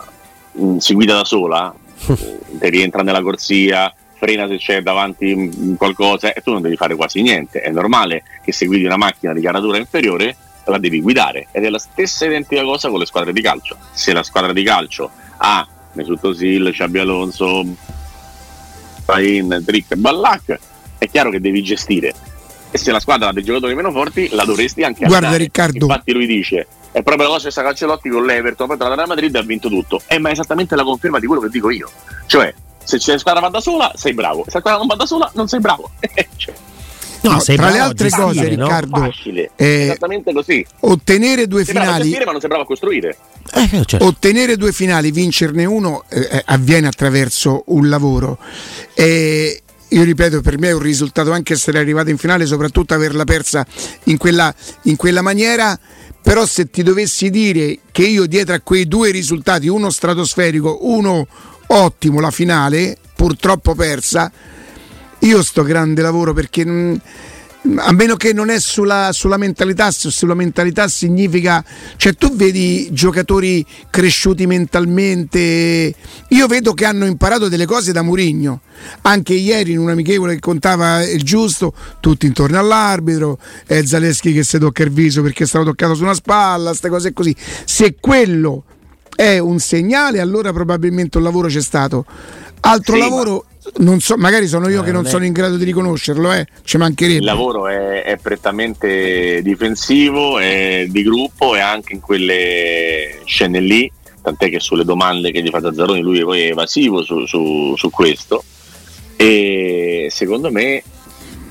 mh, 0.53 0.77
si 0.77 0.95
guida 0.95 1.15
da 1.15 1.25
sola, 1.25 1.75
ti 2.05 2.69
rientra 2.69 3.03
nella 3.03 3.23
corsia, 3.23 3.93
frena 4.21 4.47
se 4.47 4.59
c'è 4.59 4.83
davanti 4.83 5.75
qualcosa 5.79 6.35
e 6.35 6.43
tu 6.43 6.53
non 6.53 6.61
devi 6.61 6.77
fare 6.77 6.95
quasi 6.95 7.23
niente. 7.23 7.61
È 7.61 7.71
normale 7.71 8.23
che 8.45 8.53
se 8.53 8.67
guidi 8.67 8.85
una 8.85 8.99
macchina 8.99 9.33
di 9.33 9.41
caratura 9.41 9.79
inferiore 9.79 10.37
la 10.67 10.79
devi 10.79 11.01
guidare 11.01 11.49
ed 11.51 11.65
è 11.65 11.71
la 11.71 11.79
stessa 11.79 12.27
identica 12.27 12.63
cosa 12.63 12.91
con 12.91 12.99
le 12.99 13.07
squadre 13.07 13.33
di 13.33 13.41
calcio. 13.41 13.77
Se 13.93 14.13
la 14.13 14.23
squadra 14.23 14.53
di 14.53 14.63
calcio 14.63 15.11
ha 15.39 15.67
Mesut 15.95 16.23
Özil, 16.23 16.71
Xabi 16.71 16.99
Alonso, 16.99 17.65
Fain, 19.05 19.63
Trick, 19.65 19.95
Ballac, 19.95 20.59
è 20.99 21.09
chiaro 21.09 21.31
che 21.31 21.41
devi 21.41 21.63
gestire. 21.63 22.13
E 22.71 22.79
se 22.79 22.93
la 22.93 23.01
squadra 23.01 23.29
ha 23.29 23.33
dei 23.33 23.43
giocatori 23.43 23.75
meno 23.75 23.91
forti, 23.91 24.29
la 24.33 24.45
dovresti 24.45 24.85
anche 24.85 25.07
Guarda 25.07 25.29
andare. 25.29 25.43
Riccardo. 25.43 25.87
Infatti 25.87 26.13
lui 26.13 26.27
dice, 26.27 26.67
è 26.93 27.03
proprio 27.03 27.27
la 27.27 27.33
cosa 27.35 27.47
che 27.47 27.51
sta 27.51 27.63
Cancelotti 27.63 28.09
con 28.11 28.25
l'Everton, 28.25 28.69
poi 28.69 28.77
tra 28.77 28.89
la 28.89 28.95
Real 28.95 29.09
Madrid 29.09 29.35
ha 29.35 29.43
vinto 29.43 29.69
tutto. 29.69 30.03
È 30.07 30.19
ma 30.19 30.29
è 30.29 30.33
esattamente 30.33 30.77
la 30.77 30.85
conferma 30.85 31.19
di 31.19 31.27
quello 31.27 31.41
che 31.41 31.49
dico 31.49 31.71
io. 31.71 31.91
Cioè, 32.27 32.55
se 32.91 32.99
c'è 32.99 33.13
la 33.13 33.19
squadra 33.19 33.41
va 33.41 33.49
da 33.49 33.61
sola, 33.61 33.93
sei 33.95 34.13
bravo. 34.13 34.45
Se 34.47 34.55
la 34.55 34.59
squadra 34.59 34.79
non 34.79 34.87
va 34.87 34.97
da 34.97 35.07
sola, 35.07 35.31
non 35.35 35.49
sei 35.49 35.61
bravo. 35.61 35.91
cioè, 36.37 36.55
No, 37.23 37.39
sei 37.39 37.57
tra 37.57 37.69
le 37.71 37.79
altre 37.79 38.09
cose, 38.09 38.41
no? 38.57 38.65
Riccardo, 38.65 38.99
facile. 38.99 39.51
eh, 39.57 39.83
esattamente 39.83 40.33
così. 40.33 40.65
ottenere 40.81 41.47
due 41.47 41.65
Sei 41.65 41.75
finali 41.75 42.03
gestire, 42.05 42.25
ma 42.25 42.31
non 42.33 42.41
sei 42.41 42.49
bravo 42.49 42.65
a 42.65 42.67
costruire. 42.67 43.17
Eh, 43.53 43.69
certo. 43.69 44.07
ottenere 44.07 44.57
due 44.57 44.73
finali, 44.73 45.11
vincerne 45.11 45.65
uno 45.67 46.05
eh, 46.09 46.29
eh, 46.31 46.43
avviene 46.47 46.87
attraverso 46.87 47.65
un 47.67 47.89
lavoro. 47.91 48.39
E 48.95 49.63
io 49.89 50.03
ripeto, 50.03 50.41
per 50.41 50.59
me 50.59 50.69
è 50.69 50.73
un 50.73 50.81
risultato 50.81 51.33
anche 51.33 51.53
essere 51.53 51.79
arrivato 51.79 52.09
in 52.09 52.17
finale, 52.17 52.47
soprattutto 52.47 52.95
averla 52.95 53.25
persa 53.25 53.67
in 54.05 54.17
quella, 54.17 54.55
in 54.83 54.97
quella 54.97 55.21
maniera. 55.21 55.79
Però 56.23 56.47
se 56.47 56.71
ti 56.71 56.83
dovessi 56.83 57.29
dire 57.29 57.79
che 57.93 58.03
io 58.07 58.27
dietro 58.27 58.55
a 58.55 58.61
quei 58.61 58.87
due 58.87 59.11
risultati, 59.11 59.69
uno 59.69 59.91
stratosferico, 59.91 60.79
uno 60.83 61.27
ottimo, 61.73 62.21
la 62.21 62.31
finale, 62.31 62.97
purtroppo 63.15 63.75
persa, 63.75 64.31
io 65.21 65.43
sto 65.43 65.63
grande 65.63 66.03
lavoro 66.03 66.33
perché 66.33 66.65
a 67.77 67.93
meno 67.93 68.17
che 68.17 68.33
non 68.33 68.49
è 68.49 68.59
sulla, 68.59 69.11
sulla 69.13 69.37
mentalità, 69.37 69.91
sulla 69.91 70.35
mentalità 70.35 70.89
significa, 70.89 71.63
cioè 71.97 72.15
tu 72.15 72.35
vedi 72.35 72.89
giocatori 72.91 73.65
cresciuti 73.91 74.47
mentalmente, 74.47 75.95
io 76.29 76.47
vedo 76.47 76.73
che 76.73 76.87
hanno 76.87 77.05
imparato 77.05 77.49
delle 77.49 77.67
cose 77.67 77.93
da 77.93 78.01
Murigno, 78.03 78.63
anche 79.03 79.35
ieri 79.35 79.73
in 79.73 79.79
un 79.79 79.91
amichevole 79.91 80.35
che 80.35 80.41
contava 80.41 81.05
il 81.05 81.23
giusto, 81.23 81.75
tutti 82.01 82.25
intorno 82.25 82.59
all'arbitro, 82.59 83.39
e 83.67 83.87
Zaleschi 83.87 84.33
che 84.33 84.43
si 84.43 84.59
tocca 84.59 84.83
il 84.83 84.91
viso 84.91 85.21
perché 85.21 85.45
è 85.45 85.47
stato 85.47 85.67
toccato 85.67 85.95
su 85.95 86.03
una 86.03 86.15
spalla, 86.15 86.71
queste 86.71 86.89
cose 86.89 87.13
così, 87.13 87.37
se 87.67 87.97
quello 88.01 88.65
è 89.15 89.39
un 89.39 89.59
segnale 89.59 90.21
allora 90.21 90.53
probabilmente 90.53 91.19
un 91.19 91.25
lavoro 91.25 91.49
c'è 91.49 91.61
stato, 91.61 92.05
altro 92.61 92.95
Sì, 92.95 93.01
ma- 93.01 93.09
lavoro... 93.09 93.45
Non 93.77 94.01
so, 94.01 94.17
magari 94.17 94.47
sono 94.49 94.69
io 94.71 94.81
Eh, 94.81 94.85
che 94.87 94.91
non 94.91 95.05
è- 95.05 95.09
sono 95.09 95.25
in 95.27 95.33
grado 95.33 95.57
di 95.59 95.65
riconoscerlo, 95.65 96.33
eh, 96.33 96.47
ci 96.65 96.79
mancherebbe. 96.79 97.19
Il 97.19 97.25
lavoro 97.25 97.69
è, 97.69 98.03
è 98.05 98.17
prettamente 98.17 99.43
difensivo, 99.43 100.39
è 100.39 100.87
di 100.89 101.03
gruppo 101.03 101.55
e 101.55 101.61
anche 101.61 101.93
in 101.93 102.01
quelle 102.01 103.21
scene 103.27 103.61
lì, 103.61 103.91
tant'è 104.23 104.49
che 104.49 104.61
sulle 104.61 104.83
domande 104.85 105.31
che 105.31 105.43
gli 105.43 105.51
fa 105.51 105.61
Zazzaroni 105.61 106.01
lui 106.01 106.23
poi 106.23 106.41
è 106.41 106.51
evasivo 106.51 107.03
su, 107.05 107.27
su- 107.27 107.75
su 107.77 107.91
questo. 107.91 108.43
E 109.17 110.09
secondo 110.11 110.51
me, 110.51 110.83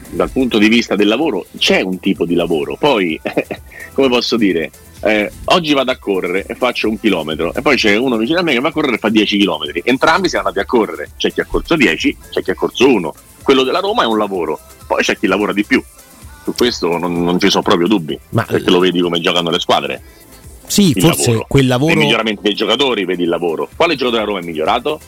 dal 0.10 0.30
punto 0.32 0.58
di 0.58 0.68
vista 0.68 0.96
del 0.96 1.08
lavoro, 1.08 1.46
c'è 1.58 1.82
un 1.82 2.00
tipo 2.00 2.26
di 2.26 2.36
lavoro. 2.36 2.76
Poi, 2.78 3.20
come 3.94 4.10
posso 4.10 4.38
dire, 4.38 4.72
eh, 5.02 5.32
oggi 5.46 5.74
vado 5.74 5.92
a 5.92 5.98
correre 5.98 6.46
e 6.46 6.56
faccio 6.56 6.90
un 6.90 7.00
chilometro 7.00 7.54
e 7.54 7.62
poi 7.62 7.76
c'è 7.78 7.96
uno 7.96 8.18
vicino 8.18 8.40
a 8.40 8.42
me 8.44 8.54
che 8.54 8.60
va 8.60 8.70
a 8.70 8.72
correre 8.72 8.96
e 8.96 9.00
fa 9.00 9.10
10 9.10 9.38
chilometri. 9.38 9.82
Entrambi 9.86 10.28
siamo 10.30 10.48
andati 10.48 10.66
a 10.66 10.68
correre, 10.70 11.12
c'è 11.18 11.32
chi 11.32 11.42
ha 11.42 11.46
corso 11.46 11.76
10, 11.76 12.18
c'è 12.32 12.42
chi 12.42 12.52
ha 12.52 12.56
corso 12.56 12.88
1. 12.88 13.14
Quello 13.44 13.64
della 13.64 13.80
Roma 13.80 14.04
è 14.04 14.06
un 14.06 14.18
lavoro, 14.18 14.60
poi 14.88 15.02
c'è 15.04 15.18
chi 15.18 15.28
lavora 15.28 15.54
di 15.54 15.64
più. 15.66 15.82
Su 16.44 16.54
questo 16.56 16.98
non, 16.98 17.24
non 17.24 17.40
ci 17.40 17.50
sono 17.50 17.64
proprio 17.64 17.88
dubbi, 17.88 18.18
Ma- 18.30 18.44
perché 18.44 18.70
lo 18.70 18.80
vedi 18.80 19.00
come 19.02 19.20
giocano 19.20 19.50
le 19.50 19.60
squadre. 19.60 20.02
Sì, 20.66 20.90
Il 20.96 21.02
forse 21.02 21.28
lavoro. 21.32 21.46
quel 21.50 21.68
lavoro. 21.68 21.96
miglioramenti 21.96 22.42
dei 22.44 22.54
giocatori 22.54 23.04
vedi 23.06 23.24
il 23.24 23.30
lavoro. 23.30 23.68
Quale 23.76 23.96
giocatore 23.96 24.22
della 24.24 24.32
Roma 24.34 24.40
è 24.44 24.48
migliorato 24.48 25.00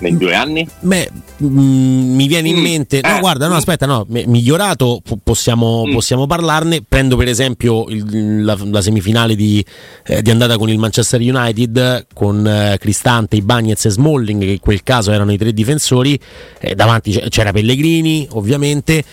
nei 0.00 0.16
due 0.16 0.34
anni? 0.34 0.66
Beh, 0.80 1.10
mm, 1.42 2.14
mi 2.14 2.26
viene 2.26 2.48
in 2.48 2.56
Mm. 2.58 2.62
mente, 2.62 3.00
no, 3.02 3.16
Eh. 3.16 3.20
guarda, 3.20 3.48
no, 3.48 3.56
aspetta, 3.56 3.86
no, 3.86 4.04
mi- 4.08 4.24
migliorato 4.26 5.00
po- 5.02 5.18
possiamo, 5.22 5.84
Mm. 5.86 5.92
possiamo 5.92 6.26
parlarne. 6.26 6.82
Prendo 6.88 7.16
per 7.16 7.28
esempio 7.28 7.86
il- 7.88 8.44
la, 8.44 8.56
la 8.60 8.80
semifinale 8.80 9.34
di, 9.34 9.64
eh, 10.06 10.22
di 10.22 10.30
andata 10.30 10.56
con 10.56 10.68
il 10.70 10.78
Manchester 10.78 11.20
United 11.20 12.06
con 12.14 12.46
eh, 12.46 12.76
Cristante, 12.78 13.36
Ibagnez 13.36 13.84
e 13.84 13.90
Smalling, 13.90 14.42
che 14.42 14.50
in 14.52 14.60
quel 14.60 14.82
caso 14.82 15.10
erano 15.12 15.32
i 15.32 15.38
tre 15.38 15.52
difensori. 15.52 16.18
Eh, 16.60 16.74
davanti 16.74 17.12
c'era 17.28 17.52
Pellegrini, 17.52 18.26
ovviamente. 18.32 19.04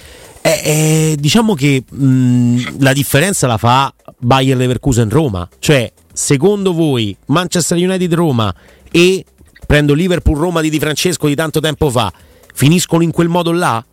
Diciamo 1.17 1.53
che 1.55 1.83
mh, 1.89 2.77
la 2.79 2.93
differenza 2.93 3.47
la 3.47 3.57
fa 3.57 3.91
Bayer 4.19 4.55
Leverkusen 4.55 5.09
Roma, 5.09 5.47
cioè 5.59 5.91
secondo 6.13 6.71
voi 6.73 7.15
Manchester 7.27 7.77
United 7.77 8.13
Roma 8.13 8.53
e 8.91 9.25
prendo 9.65 9.93
Liverpool 9.93 10.37
Roma 10.37 10.61
di 10.61 10.69
Di 10.69 10.79
Francesco 10.79 11.27
di 11.27 11.35
tanto 11.35 11.59
tempo 11.59 11.89
fa, 11.89 12.11
finiscono 12.53 13.03
in 13.03 13.11
quel 13.11 13.27
modo 13.27 13.51
là 13.51 13.83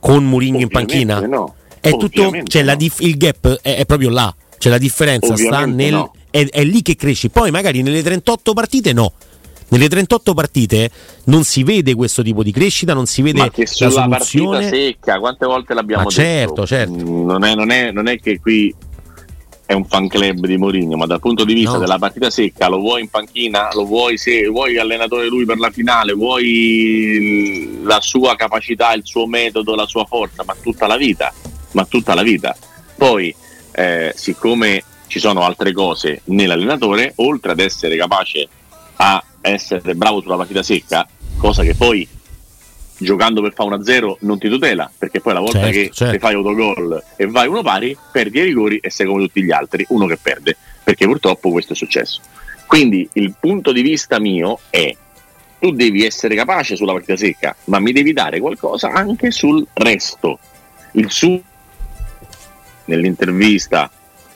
con 0.00 0.24
Mourinho 0.24 0.58
in 0.58 0.68
panchina? 0.68 1.20
no. 1.20 1.54
È 1.80 1.90
tutto, 1.96 2.32
cioè 2.44 2.62
la 2.64 2.72
no. 2.72 2.78
dif- 2.78 3.00
il 3.00 3.16
gap 3.16 3.60
è, 3.62 3.76
è 3.76 3.86
proprio 3.86 4.10
là, 4.10 4.34
cioè 4.58 4.72
la 4.72 4.78
differenza 4.78 5.36
sta 5.36 5.64
nel 5.64 5.92
no. 5.92 6.12
è, 6.30 6.44
è 6.48 6.64
lì 6.64 6.82
che 6.82 6.96
cresci. 6.96 7.30
Poi 7.30 7.50
magari 7.50 7.82
nelle 7.82 8.02
38 8.02 8.52
partite 8.52 8.92
no. 8.92 9.12
Nelle 9.70 9.88
38 9.88 10.32
partite 10.34 10.90
non 11.24 11.44
si 11.44 11.62
vede 11.62 11.94
questo 11.94 12.22
tipo 12.22 12.42
di 12.42 12.50
crescita, 12.52 12.94
non 12.94 13.04
si 13.06 13.20
vede 13.20 13.40
Ma 13.40 13.50
che 13.50 13.62
la 13.62 13.90
sulla 13.90 14.08
partita 14.08 14.62
secca, 14.62 15.18
quante 15.18 15.44
volte 15.46 15.74
l'abbiamo 15.74 16.04
Ma 16.04 16.08
detto? 16.08 16.22
certo, 16.22 16.66
certo. 16.66 17.04
Non 17.04 17.44
è, 17.44 17.54
non 17.54 17.70
è- 17.70 17.90
non 17.92 18.08
è 18.08 18.18
che 18.18 18.40
qui 18.40 18.74
è 19.68 19.74
un 19.74 19.84
fan 19.84 20.08
club 20.08 20.46
di 20.46 20.56
Mourinho, 20.56 20.96
ma 20.96 21.04
dal 21.04 21.20
punto 21.20 21.44
di 21.44 21.52
vista 21.52 21.72
No. 21.72 21.80
della 21.80 21.98
partita 21.98 22.30
secca, 22.30 22.68
lo 22.68 22.78
vuoi 22.78 23.02
in 23.02 23.08
panchina, 23.10 23.68
lo 23.74 23.84
vuoi 23.84 24.16
se 24.16 24.46
vuoi 24.46 24.78
allenatore 24.78 25.26
lui 25.26 25.44
per 25.44 25.58
la 25.58 25.68
finale, 25.70 26.14
vuoi 26.14 27.78
la 27.82 28.00
sua 28.00 28.34
capacità, 28.34 28.94
il 28.94 29.02
suo 29.04 29.26
metodo, 29.26 29.74
la 29.74 29.84
sua 29.84 30.06
forza, 30.06 30.42
ma 30.42 30.56
tutta 30.58 30.86
la 30.86 30.96
vita, 30.96 31.30
ma 31.72 31.84
tutta 31.84 32.14
la 32.14 32.22
vita. 32.22 32.56
Poi, 32.96 33.34
eh, 33.72 34.14
siccome 34.16 34.82
ci 35.06 35.18
sono 35.18 35.42
altre 35.42 35.72
cose 35.74 36.22
nell'allenatore, 36.24 37.12
oltre 37.16 37.52
ad 37.52 37.60
essere 37.60 37.94
capace 37.98 38.48
a 38.96 39.22
essere 39.42 39.94
bravo 39.94 40.22
sulla 40.22 40.36
partita 40.36 40.62
secca, 40.62 41.06
cosa 41.36 41.62
che 41.62 41.74
poi 41.74 42.08
giocando 42.98 43.40
per 43.40 43.52
fare 43.54 43.76
1-0 43.76 44.16
non 44.20 44.38
ti 44.38 44.48
tutela, 44.48 44.90
perché 44.96 45.20
poi 45.20 45.32
la 45.34 45.40
volta 45.40 45.60
Certo, 45.60 45.72
che 45.72 45.90
certo. 45.92 46.18
fai 46.18 46.34
autogol 46.34 47.02
e 47.16 47.26
vai 47.26 47.48
uno 47.48 47.62
pari, 47.62 47.96
perdi 48.12 48.38
i 48.38 48.42
rigori 48.42 48.78
e 48.78 48.90
sei 48.90 49.06
come 49.06 49.22
tutti 49.22 49.42
gli 49.42 49.52
altri, 49.52 49.84
uno 49.88 50.06
che 50.06 50.18
perde, 50.20 50.56
perché 50.82 51.06
purtroppo 51.06 51.50
questo 51.50 51.72
è 51.72 51.76
successo. 51.76 52.20
Quindi 52.66 53.08
il 53.14 53.34
punto 53.38 53.72
di 53.72 53.82
vista 53.82 54.18
mio 54.18 54.60
è 54.68 54.94
tu 55.58 55.70
devi 55.72 56.04
essere 56.04 56.34
capace 56.34 56.76
sulla 56.76 56.92
partita 56.92 57.16
secca, 57.16 57.56
ma 57.64 57.78
mi 57.78 57.92
devi 57.92 58.12
dare 58.12 58.40
qualcosa 58.40 58.92
anche 58.92 59.30
sul 59.30 59.66
resto. 59.72 60.38
Il 60.92 61.10
su 61.10 61.40
nell'intervista 62.84 63.90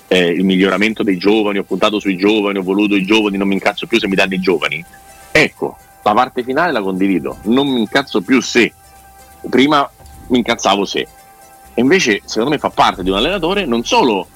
eh, 0.08 0.28
il 0.28 0.44
miglioramento 0.44 1.02
dei 1.02 1.16
giovani, 1.16 1.58
ho 1.58 1.62
puntato 1.62 1.98
sui 1.98 2.16
giovani, 2.16 2.58
ho 2.58 2.62
voluto 2.62 2.94
i 2.94 3.04
giovani, 3.04 3.36
non 3.36 3.48
mi 3.48 3.54
incazzo 3.54 3.86
più 3.86 3.98
se 3.98 4.08
mi 4.08 4.14
danno 4.14 4.34
i 4.34 4.40
giovani. 4.40 4.84
Ecco, 5.30 5.78
la 6.02 6.12
parte 6.12 6.42
finale 6.42 6.72
la 6.72 6.80
condivido, 6.82 7.38
non 7.42 7.68
mi 7.68 7.80
incazzo 7.80 8.20
più 8.20 8.40
se. 8.40 8.72
Prima 9.48 9.88
mi 10.28 10.38
incazzavo 10.38 10.84
se. 10.84 11.00
E 11.74 11.80
invece, 11.80 12.22
secondo 12.24 12.50
me, 12.50 12.58
fa 12.58 12.70
parte 12.70 13.02
di 13.02 13.10
un 13.10 13.16
allenatore 13.16 13.64
non 13.64 13.84
solo 13.84 14.26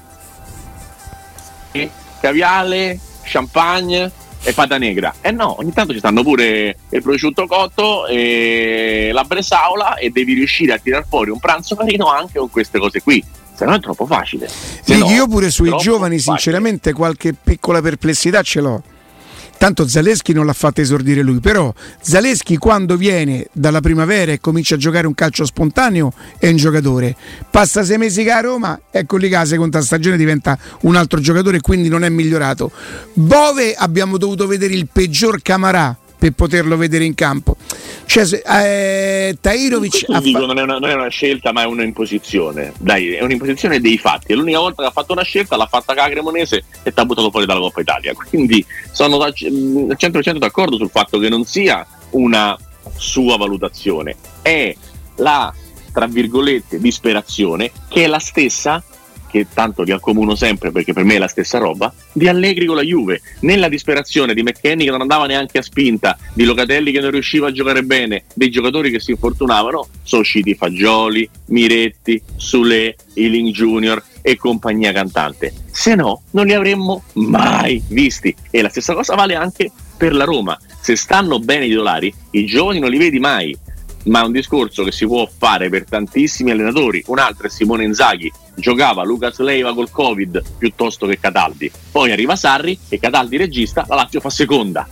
caviale, 2.21 2.99
champagne 3.23 4.11
e 4.43 4.53
pata 4.53 4.79
negra. 4.79 5.15
Eh 5.21 5.33
no, 5.33 5.57
ogni 5.59 5.73
tanto 5.73 5.93
ci 5.93 5.99
stanno 5.99 6.23
pure 6.23 6.77
il 6.89 7.03
prosciutto 7.03 7.47
cotto 7.47 8.07
e 8.07 9.11
la 9.13 9.25
bresaola 9.25 9.97
e 9.97 10.11
devi 10.11 10.35
riuscire 10.35 10.73
a 10.73 10.79
tirar 10.79 11.05
fuori 11.07 11.31
un 11.31 11.39
pranzo 11.39 11.75
carino 11.75 12.11
anche 12.11 12.39
con 12.39 12.51
queste 12.51 12.79
cose 12.79 13.03
qui. 13.03 13.23
Se 13.55 13.65
no 13.65 13.75
è 13.75 13.81
troppo 13.81 14.07
facile. 14.07 14.49
Se 14.49 14.97
no, 14.97 15.09
io 15.11 15.27
pure 15.27 15.51
sui 15.51 15.75
giovani, 15.79 16.19
facile. 16.19 16.37
sinceramente, 16.37 16.93
qualche 16.93 17.33
piccola 17.33 17.81
perplessità 17.81 18.43
ce 18.43 18.61
l'ho. 18.61 18.83
Tanto 19.59 19.89
Zaleschi 19.89 20.33
non 20.33 20.47
l'ha 20.47 20.53
fatta 20.53 20.81
esordire 20.81 21.23
lui, 21.23 21.41
però 21.41 21.73
Zaleschi 22.01 22.57
quando 22.57 22.97
viene 22.97 23.49
dalla 23.53 23.81
primavera 23.81 24.33
e 24.33 24.41
comincia 24.41 24.75
a 24.75 24.79
giocare 24.79 25.07
un 25.07 25.15
calcio 25.15 25.45
spontaneo 25.45 26.13
è 26.39 26.49
un 26.49 26.57
giocatore. 26.57 27.17
Passa 27.51 27.83
sei 27.83 27.99
mesi 27.99 28.23
che 28.23 28.31
a 28.31 28.41
Roma, 28.41 28.79
ecco 28.91 29.17
lì 29.17 29.29
che 29.29 29.37
la 29.37 29.45
seconda 29.45 29.81
stagione 29.81 30.17
diventa 30.17 30.59
un 30.83 30.95
altro 30.97 31.21
giocatore 31.21 31.57
e 31.57 31.61
quindi 31.61 31.89
non 31.89 32.05
è 32.05 32.09
migliorato. 32.09 32.71
Bove 33.15 33.75
abbiamo 33.75 34.19
dovuto 34.19 34.47
vedere 34.47 34.75
il 34.75 34.89
peggior 34.93 35.41
Camarà 35.43 35.97
per 36.19 36.33
poterlo 36.33 36.77
vedere 36.77 37.05
in 37.05 37.15
campo. 37.15 37.57
Cioè, 38.07 38.25
eh, 38.45 39.37
Tairovic 39.41 40.07
ti 40.07 40.21
dico, 40.21 40.41
fa- 40.41 40.47
non, 40.47 40.59
è 40.59 40.63
una, 40.63 40.79
non 40.79 40.89
è 40.89 40.95
una 40.95 41.09
scelta, 41.09 41.53
ma 41.53 41.63
è 41.63 41.67
un'imposizione. 41.67 42.73
Dai, 42.79 43.15
è 43.15 43.23
un'imposizione 43.23 43.81
dei 43.81 43.99
fatti. 43.99 44.33
È 44.33 44.37
l'unica 44.37 44.59
volta 44.59 44.83
che 44.83 44.89
ha 44.89 44.93
fatto 44.93 45.13
una 45.13 45.23
scelta, 45.23 45.57
l'ha 45.57 45.67
fatta 45.67 45.95
Cremonese 45.95 46.65
e 46.83 46.93
ti 46.93 47.01
ha 47.01 47.05
buttato 47.05 47.31
fuori 47.31 47.47
dalla 47.47 47.61
Coppa 47.61 47.81
Italia. 47.81 48.13
Quindi 48.15 48.65
sono 48.93 49.19
mm, 49.19 49.91
al 49.91 49.97
100% 49.99 50.37
d'accordo 50.39 50.77
sul 50.77 50.91
fatto 50.91 51.19
che 51.19 51.29
non 51.29 51.45
sia 51.45 51.87
una 52.11 52.57
sua 52.97 53.37
valutazione, 53.37 54.17
è 54.43 54.75
la 55.17 55.53
tra 55.93 56.07
virgolette 56.07 56.79
disperazione 56.79 57.73
che 57.89 58.05
è 58.05 58.07
la 58.07 58.19
stessa 58.19 58.83
che 59.37 59.47
tanto 59.53 59.83
li 59.83 59.93
accomuno 59.93 60.35
sempre 60.35 60.71
perché 60.71 60.93
per 60.93 61.05
me 61.05 61.17
è 61.17 61.19
la 61.19 61.29
stessa 61.29 61.59
roba, 61.59 61.93
di 62.13 62.29
Allegri 62.29 62.67
con 62.67 62.77
la 62.77 62.83
Juve, 62.83 63.21
nella 63.41 63.69
disperazione 63.69 64.35
di 64.35 64.43
McKenny 64.43 64.85
che 64.85 64.91
non 64.91 65.01
andava 65.01 65.27
neanche 65.27 65.59
a 65.59 65.63
spinta, 65.63 66.17
di 66.33 66.45
Locatelli 66.45 66.93
che 66.93 67.01
non 67.01 67.11
riusciva 67.11 67.49
a 67.49 67.53
giocare 67.53 67.83
bene, 67.83 68.25
dei 68.35 68.51
giocatori 68.51 68.91
che 68.91 69.01
si 69.01 69.13
infortunavano, 69.13 69.89
sono 70.03 70.23
usciti 70.23 70.55
Fagioli, 70.55 71.29
Miretti, 71.47 72.21
Sule, 72.37 72.97
Ealing 73.15 73.51
Junior 73.51 74.03
e 74.23 74.37
compagnia 74.37 74.93
cantante. 74.93 75.53
Se 75.71 75.95
no, 75.95 76.23
non 76.33 76.47
li 76.47 76.55
avremmo 76.55 77.05
mai 77.15 77.81
visti. 77.89 78.35
E 78.51 78.61
la 78.63 78.69
stessa 78.69 78.95
cosa 78.95 79.15
vale 79.15 79.35
anche 79.35 79.71
per 79.97 80.13
la 80.13 80.25
Roma. 80.25 80.59
Se 80.81 80.97
stanno 80.97 81.39
bene 81.39 81.67
i 81.67 81.69
titolari, 81.69 82.13
i 82.33 82.45
giovani 82.45 82.79
non 82.79 82.91
li 82.91 82.99
vedi 82.99 83.19
mai 83.19 83.57
ma 84.07 84.21
è 84.21 84.25
un 84.25 84.33
discorso 84.33 84.83
che 84.85 84.93
si 84.93 85.07
può 85.07 85.29
fare 85.39 85.69
per 85.69 85.85
tantissimi 85.85 86.51
allenatori. 86.51 87.03
Un 87.07 87.19
altro 87.19 87.47
è 87.47 87.51
Simone 87.51 87.85
Inzaghi, 87.85 88.31
giocava 88.55 89.05
Lucas 89.05 89.39
Leiva 89.39 89.75
col 89.75 89.91
Covid 89.91 90.43
piuttosto 90.59 91.07
che 91.07 91.19
Cataldi. 91.19 91.71
Poi 91.91 92.11
arriva 92.13 92.37
Sarri 92.37 92.79
e 92.89 92.99
Cataldi 92.99 93.37
regista, 93.37 93.85
la 93.89 93.97
Lazio 93.97 94.21
fa 94.21 94.31
seconda. 94.31 94.87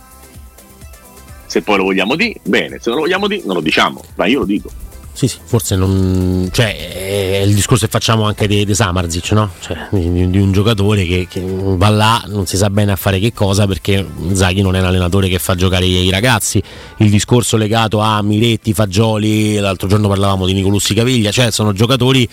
Se 1.45 1.61
poi 1.61 1.77
lo 1.77 1.83
vogliamo 1.83 2.15
dire, 2.15 2.39
bene, 2.43 2.79
se 2.79 2.89
non 2.89 2.99
lo 2.99 3.05
vogliamo 3.05 3.27
dire, 3.27 3.43
non 3.45 3.55
lo 3.55 3.61
diciamo, 3.61 4.01
ma 4.15 4.25
io 4.25 4.39
lo 4.39 4.45
dico. 4.45 4.69
Sì, 5.15 5.29
sì, 5.29 5.37
forse 5.41 5.77
non. 5.77 6.49
Cioè, 6.51 7.37
è 7.37 7.41
il 7.45 7.55
discorso 7.55 7.85
che 7.85 7.91
facciamo 7.91 8.25
anche 8.25 8.47
di, 8.47 8.65
di 8.65 8.75
Samarzic, 8.75 9.31
no? 9.31 9.49
Cioè, 9.61 9.87
di, 9.91 10.29
di, 10.29 10.37
un 10.37 10.51
giocatore 10.51 11.05
che, 11.05 11.25
che, 11.29 11.41
va 11.41 11.87
là, 11.87 12.21
non 12.27 12.45
si 12.45 12.57
sa 12.57 12.69
bene 12.69 12.91
a 12.91 12.97
fare 12.97 13.19
che 13.19 13.31
cosa 13.31 13.65
perché 13.65 14.05
Zaghi 14.33 14.61
non 14.61 14.75
è 14.75 14.79
un 14.79 14.87
allenatore 14.87 15.29
che 15.29 15.39
fa 15.39 15.55
giocare 15.55 15.85
i 15.85 16.09
ragazzi. 16.09 16.61
Il 16.97 17.09
discorso 17.09 17.55
legato 17.55 17.99
a 17.99 18.21
Miretti, 18.21 18.73
Fagioli, 18.73 19.55
l'altro 19.55 19.87
giorno 19.87 20.09
parlavamo 20.09 20.45
di 20.45 20.51
Nicolussi 20.51 20.93
Caviglia, 20.93 21.31
cioè 21.31 21.49
sono 21.49 21.71
giocatori 21.71 22.27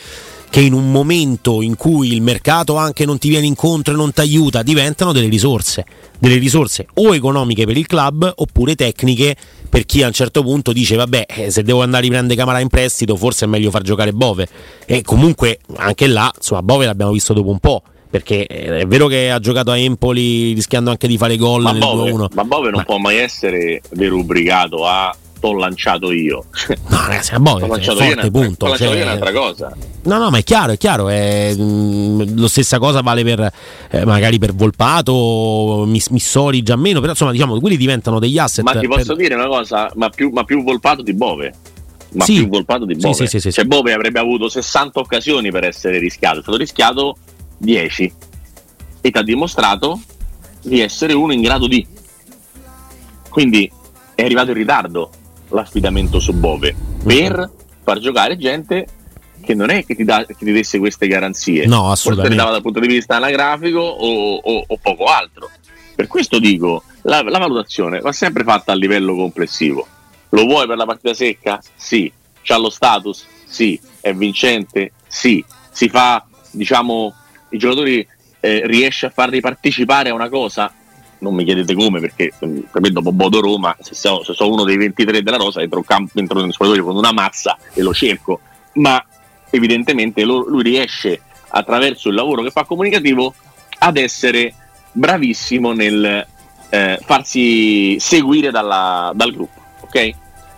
che 0.53 0.61
in 0.61 0.75
un 0.75 0.91
momento 0.91 1.63
in 1.63 1.77
cui 1.77 2.13
il 2.13 2.21
mercato 2.21 2.77
anche 2.77 3.07
non 3.07 3.17
ti 3.17 3.31
viene 3.31 3.47
incontro 3.47 3.95
e 3.95 3.97
non 3.97 4.13
ti 4.13 4.21
aiuta, 4.21 4.63
diventano 4.63 5.11
delle 5.11 5.29
risorse, 5.29 5.87
delle 6.19 6.37
risorse 6.37 6.89
o 6.97 7.15
economiche 7.15 7.65
per 7.65 7.79
il 7.79 7.87
club 7.87 8.31
oppure 8.37 8.75
tecniche 8.75 9.35
per 9.71 9.87
chi 9.87 10.03
a 10.03 10.09
un 10.09 10.13
certo 10.13 10.43
punto 10.43 10.75
dice 10.75 10.95
vabbè 10.97 11.25
eh, 11.27 11.51
se 11.51 11.63
devo 11.63 11.81
andare 11.81 12.03
a 12.03 12.05
riprendere 12.05 12.39
Camara 12.39 12.61
in 12.61 12.69
prestito 12.69 13.17
forse 13.17 13.47
è 13.47 13.49
meglio 13.49 13.71
far 13.71 13.81
giocare 13.81 14.13
Bove. 14.13 14.47
E 14.85 15.01
comunque 15.01 15.59
anche 15.77 16.07
là 16.07 16.31
insomma 16.37 16.63
Bove 16.63 16.85
l'abbiamo 16.85 17.13
visto 17.13 17.33
dopo 17.33 17.49
un 17.49 17.59
po' 17.59 17.83
perché 18.11 18.47
eh, 18.47 18.81
è 18.81 18.87
vero 18.87 19.07
che 19.07 19.31
ha 19.31 19.39
giocato 19.39 19.71
a 19.71 19.79
Empoli 19.79 20.53
rischiando 20.53 20.91
anche 20.91 21.09
di 21.09 21.17
fare 21.17 21.39
gol 21.39 21.63
ma 21.63 21.71
nel 21.71 21.81
Bove, 21.81 22.13
2-1 22.13 22.27
ma 22.35 22.45
Bove 22.45 22.69
non 22.69 22.81
ma... 22.81 22.85
può 22.85 22.99
mai 22.99 23.17
essere 23.17 23.81
derubricato 23.91 24.85
a 24.85 25.17
t'ho 25.43 25.55
lanciato 25.55 26.13
io. 26.13 26.45
No, 26.89 27.07
ragazzi, 27.09 27.35
a 27.35 27.41
Bove 27.41 27.65
è 27.65 27.81
forte, 27.81 28.31
punto. 28.31 28.67
L'ho 28.67 28.77
cioè, 28.77 28.97
è 28.97 29.03
un'altra 29.03 29.33
cosa. 29.33 29.77
No, 30.05 30.19
no, 30.19 30.31
ma 30.31 30.39
è 30.39 30.45
chiaro, 30.45 30.73
è 30.73 30.77
chiaro. 30.77 31.09
È, 31.09 31.53
mh, 31.53 31.63
mm, 31.63 32.39
lo 32.39 32.47
stessa 32.47 32.79
cosa 32.79 33.01
vale 33.01 33.25
per 33.25 33.53
eh, 33.91 34.05
magari 34.05 34.39
per 34.39 34.55
Volpato, 34.55 35.83
Miss, 35.85 36.09
Missori 36.11 36.63
già 36.63 36.77
meno, 36.77 37.01
però 37.01 37.11
insomma, 37.11 37.33
diciamo, 37.33 37.59
quelli 37.59 37.77
diventano 37.77 38.21
degli 38.21 38.39
asset. 38.39 38.63
Ma 38.63 38.79
ti 38.79 38.87
posso 38.87 39.15
per... 39.15 39.17
dire 39.17 39.35
una 39.35 39.49
cosa, 39.49 39.91
ma 39.97 40.09
più, 40.11 40.31
ma 40.31 40.45
più 40.45 40.63
Volpato 40.63 41.03
di 41.03 41.13
Bove. 41.13 41.53
Ma 42.13 42.25
Sì. 42.25 42.35
più 42.35 42.49
Volpato 42.49 42.85
di 42.85 42.95
Bove. 42.95 43.15
Sì, 43.15 43.27
sì, 43.27 43.41
sì, 43.41 43.51
cioè. 43.51 43.65
Bove 43.65 43.93
avrebbe 43.93 44.21
avuto 44.21 44.49
60 44.49 45.01
occasioni 45.01 45.51
per 45.51 45.65
essere 45.65 45.99
rischiato, 45.99 46.39
è 46.39 46.43
stato 46.43 46.57
rischiato 46.57 47.17
10 47.59 48.13
e 49.01 49.11
ti 49.11 49.19
ha 49.19 49.23
dimostrato 49.23 50.01
di 50.63 50.81
essere 50.81 51.15
uno 51.15 51.33
in 51.33 51.41
grado 51.41 51.67
di. 51.67 51.85
Quindi 53.29 53.69
è 54.15 54.23
arrivato 54.23 54.51
in 54.51 54.57
ritardo 54.57 55.11
l'affidamento 55.53 56.19
su 56.19 56.33
Bove 56.35 56.75
per 57.05 57.51
far 57.85 57.99
giocare 57.99 58.37
gente 58.37 58.87
che 59.45 59.55
non 59.55 59.71
è 59.71 59.85
che 59.85 59.97
ti, 59.97 60.05
dà, 60.05 60.25
che 60.25 60.35
ti 60.39 60.53
desse 60.53 60.79
queste 60.79 61.09
garanzie. 61.09 61.67
No, 61.67 61.79
Forse 61.79 61.93
assolutamente. 61.93 62.37
le 62.37 62.41
dava 62.43 62.53
dal 62.53 62.63
punto 62.63 62.79
di 62.81 62.87
vista 62.87 63.17
anagrafico 63.17 63.81
o, 63.81 64.35
o- 64.37 64.65
o 64.69 64.79
poco 64.81 65.05
altro. 65.07 65.51
Per 65.95 66.07
questo 66.07 66.39
dico, 66.39 66.85
la, 67.03 67.23
la 67.23 67.39
valutazione 67.39 67.99
va 67.99 68.13
sempre 68.13 68.45
fatta 68.45 68.71
a 68.73 68.77
livello 68.77 69.17
complessivo. 69.17 69.87
Lo 70.31 70.45
vuoi 70.45 70.67
per 70.69 70.77
la 70.77 70.85
partita 70.87 71.13
secca? 71.13 71.61
Sì. 71.75 72.11
C'ha 72.43 72.57
lo 72.57 72.71
status? 72.71 73.27
Sì. 73.47 73.79
È 74.01 74.15
vincente? 74.15 74.93
Sì. 75.09 75.45
Si 75.73 75.89
fa, 75.89 76.25
diciamo, 76.53 77.13
i 77.51 77.59
giocatori 77.59 78.07
eh, 78.41 78.63
riesce 78.67 79.07
a 79.07 79.11
farli 79.11 79.41
partecipare 79.41 80.11
a 80.11 80.15
una 80.15 80.29
cosa? 80.29 80.73
Non 81.23 81.35
mi 81.35 81.45
chiedete 81.45 81.75
come, 81.75 82.01
perché 82.01 82.33
mm, 82.45 82.59
per 82.73 82.83
me 82.83 82.91
dopo 82.91 83.13
Bodo 83.13 83.41
Roma, 83.41 83.77
se 83.81 83.95
sono, 83.95 84.25
se 84.25 84.35
sono 84.35 84.55
uno 84.55 84.65
dei 84.65 84.77
23 84.77 85.23
della 85.23 85.37
Rosa, 85.37 85.61
entro, 85.63 85.79
il 85.79 85.87
campo, 85.87 86.19
entro 86.19 86.41
nel 86.41 86.53
spogliatoio 86.53 86.85
con 86.85 86.97
una 86.97 87.13
mazza 87.13 87.57
e 87.73 87.81
lo 87.81 87.95
cerco. 87.95 88.41
Ma 88.75 89.03
evidentemente 89.51 90.25
lo- 90.25 90.45
lui 90.49 90.65
riesce 90.65 91.21
attraverso 91.49 92.09
il 92.09 92.17
lavoro 92.17 92.43
che 92.43 92.51
fa 92.51 92.65
comunicativo 92.65 93.33
ad 93.79 93.97
essere 93.99 94.53
bravissimo 94.91 95.73
nel 95.73 96.27
eh, 96.71 96.99
farsi 97.05 98.01
seguire 98.01 98.51
dalla- 98.51 99.13
dal 99.15 99.33
gruppo. 99.33 99.61
Ok? 99.81 100.11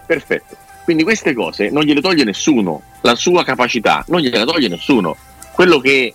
Perfetto. 0.07 0.57
Quindi 0.85 1.03
queste 1.03 1.35
cose 1.35 1.68
non 1.68 1.83
gliele 1.83 2.00
toglie 2.00 2.24
nessuno, 2.24 2.81
la 3.03 3.14
sua 3.16 3.44
capacità 3.44 4.03
non 4.09 4.20
gliela 4.20 4.44
toglie 4.44 4.68
nessuno. 4.68 5.14
Quello 5.53 5.79
che 5.79 6.14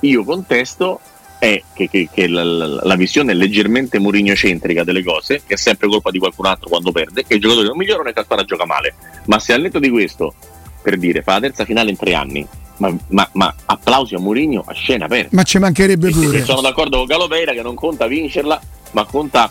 io 0.00 0.24
contesto 0.24 1.00
è 1.40 1.60
che, 1.74 1.88
che- 1.88 2.08
che 2.12 2.28
la, 2.28 2.44
la- 2.44 2.80
la 2.82 2.94
visione 2.96 3.34
leggermente 3.34 3.98
Mourinho-centrica 3.98 4.84
delle 4.84 5.02
cose, 5.02 5.42
che 5.44 5.54
è 5.54 5.56
sempre 5.56 5.88
colpa 5.88 6.10
di 6.12 6.18
qualcun 6.18 6.46
altro 6.46 6.68
quando 6.68 6.92
perde, 6.92 7.24
che 7.26 7.34
i 7.34 7.38
giocatori 7.40 7.66
non 7.66 7.76
migliorano 7.78 8.08
e 8.10 8.12
Cattara 8.12 8.44
gioca 8.44 8.66
male. 8.66 8.94
Ma 9.24 9.38
se 9.40 9.52
al 9.54 9.62
netto 9.62 9.78
di 9.80 9.88
questo, 9.90 10.34
per 10.82 10.98
dire, 10.98 11.22
fa 11.22 11.32
la 11.32 11.40
terza 11.40 11.64
finale 11.64 11.90
in 11.90 11.96
tre 11.96 12.14
anni, 12.14 12.46
ma, 12.76 12.94
ma- 13.08 13.28
ma 13.32 13.54
applausi 13.64 14.14
a 14.14 14.18
Mourinho 14.18 14.62
a 14.66 14.72
scena 14.74 15.06
aperta. 15.06 15.30
Ma 15.32 15.42
ci 15.42 15.58
mancherebbe 15.58 16.08
E 16.08 16.12
pure. 16.12 16.44
sono 16.44 16.60
d'accordo 16.60 16.98
con 16.98 17.06
Galopeira 17.06 17.52
che 17.52 17.62
non 17.62 17.74
conta 17.74 18.06
vincerla, 18.06 18.60
ma 18.92 19.04
conta 19.06 19.50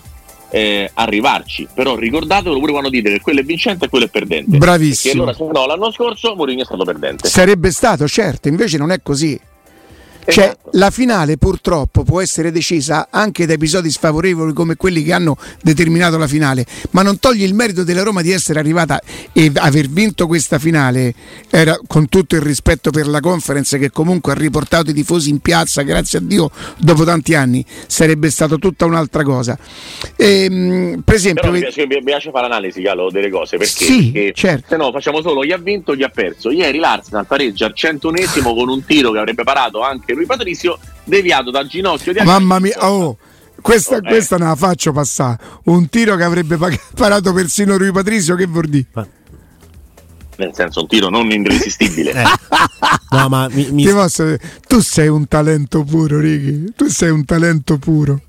eh, 0.51 0.89
arrivarci. 0.93 1.67
Però 1.73 1.95
ricordatelo 1.95 2.57
pure 2.59 2.71
quando 2.71 2.89
dite 2.89 3.09
che 3.11 3.19
quello 3.19 3.39
è 3.39 3.43
vincente 3.43 3.85
e 3.85 3.89
quello 3.89 4.05
è 4.05 4.09
perdente. 4.09 4.49
Perché 4.51 4.57
Bravissimo. 4.57 5.23
allora, 5.23 5.33
se 5.35 5.43
no, 5.51 5.65
l'anno 5.65 5.91
scorso 5.91 6.35
Mourinho 6.35 6.61
è 6.61 6.65
stato 6.65 6.83
perdente. 6.83 7.27
Sarebbe 7.27 7.71
stato, 7.71 8.07
certo, 8.07 8.47
invece 8.47 8.77
non 8.77 8.91
è 8.91 9.01
così. 9.01 9.39
Cioè, 10.29 10.43
Esatto. 10.43 10.69
la 10.73 10.91
finale 10.91 11.37
purtroppo 11.37 12.03
può 12.03 12.21
essere 12.21 12.51
decisa 12.51 13.07
anche 13.09 13.45
da 13.45 13.53
episodi 13.53 13.89
sfavorevoli 13.89 14.53
come 14.53 14.75
quelli 14.75 15.03
che 15.03 15.11
hanno 15.13 15.37
determinato 15.61 16.17
la 16.17 16.27
finale, 16.27 16.65
ma 16.91 17.01
non 17.01 17.19
toglie 17.19 17.45
il 17.45 17.53
merito 17.53 17.83
della 17.83 18.03
Roma 18.03 18.21
di 18.21 18.31
essere 18.31 18.59
arrivata 18.59 19.01
e 19.33 19.51
aver 19.55 19.87
vinto 19.89 20.27
questa 20.27 20.59
finale, 20.59 21.13
era 21.49 21.77
con 21.87 22.07
tutto 22.09 22.35
il 22.35 22.41
rispetto 22.41 22.91
per 22.91 23.07
la 23.07 23.19
conference 23.21 23.77
che 23.79 23.89
comunque 23.91 24.31
ha 24.33 24.35
riportato 24.35 24.91
i 24.91 24.93
tifosi 24.93 25.29
in 25.29 25.39
piazza, 25.39 25.81
grazie 25.81 26.19
a 26.19 26.21
Dio, 26.21 26.51
dopo 26.77 27.03
tanti 27.03 27.33
anni, 27.33 27.65
sarebbe 27.87 28.29
stato 28.29 28.57
tutta 28.59 28.85
un'altra 28.85 29.23
cosa. 29.23 29.57
Ehm, 30.15 31.01
per 31.03 31.15
esempio, 31.15 31.41
Però 31.43 31.53
mi 31.53 31.59
piace, 31.61 31.87
mi 31.87 32.03
piace 32.03 32.29
fare 32.31 32.47
l'analisi, 32.47 32.81
Galo, 32.81 33.09
delle 33.09 33.29
cose 33.29 33.57
perché, 33.57 33.83
Sì, 33.85 34.11
perché 34.11 34.31
certo. 34.35 34.65
se 34.69 34.75
no 34.77 34.91
facciamo 34.91 35.21
solo 35.21 35.41
chi 35.41 35.51
ha 35.51 35.57
vinto, 35.57 35.93
chi 35.93 36.03
ha 36.03 36.09
perso. 36.09 36.51
Ieri 36.51 36.77
l'Arsenal 36.77 37.25
pareggia 37.25 37.65
al 37.65 37.73
101esimo 37.75 38.53
con 38.55 38.69
un 38.69 38.83
tiro 38.85 39.11
che 39.11 39.17
avrebbe 39.19 39.43
parato 39.43 39.81
anche 39.81 40.13
lui 40.19 40.27
Patrizio, 40.27 40.77
deviato 41.05 41.49
dal 41.49 41.67
ginocchio 41.67 42.11
di 42.13 42.19
Mamma 42.23 42.59
mia, 42.59 42.75
oh, 42.89 43.17
questa, 43.61 43.95
Oh, 43.95 43.97
eh. 43.97 44.01
questa 44.01 44.37
non 44.37 44.49
la 44.49 44.55
faccio 44.55 44.91
passare. 44.91 45.37
Un 45.65 45.89
tiro 45.89 46.15
che 46.15 46.23
avrebbe 46.23 46.57
parato 46.95 47.33
persino 47.33 47.77
Rui 47.77 47.91
Patrizio, 47.91 48.35
che 48.35 48.45
vuol 48.45 48.67
dire? 48.67 48.87
Nel 50.37 50.51
senso, 50.53 50.81
un 50.81 50.87
tiro 50.87 51.09
non 51.09 51.29
irresistibile. 51.31 52.13
Eh. 53.11 53.15
No, 53.17 53.27
ma 53.27 53.47
mi, 53.49 53.69
mi- 53.71 53.87
posso 53.87 54.35
tu 54.67 54.79
sei 54.79 55.07
un 55.07 55.27
talento 55.27 55.83
puro, 55.83 56.19
Righi. 56.19 56.73
Tu 56.75 56.87
sei 56.89 57.09
un 57.09 57.25
talento 57.25 57.77
puro. 57.77 58.21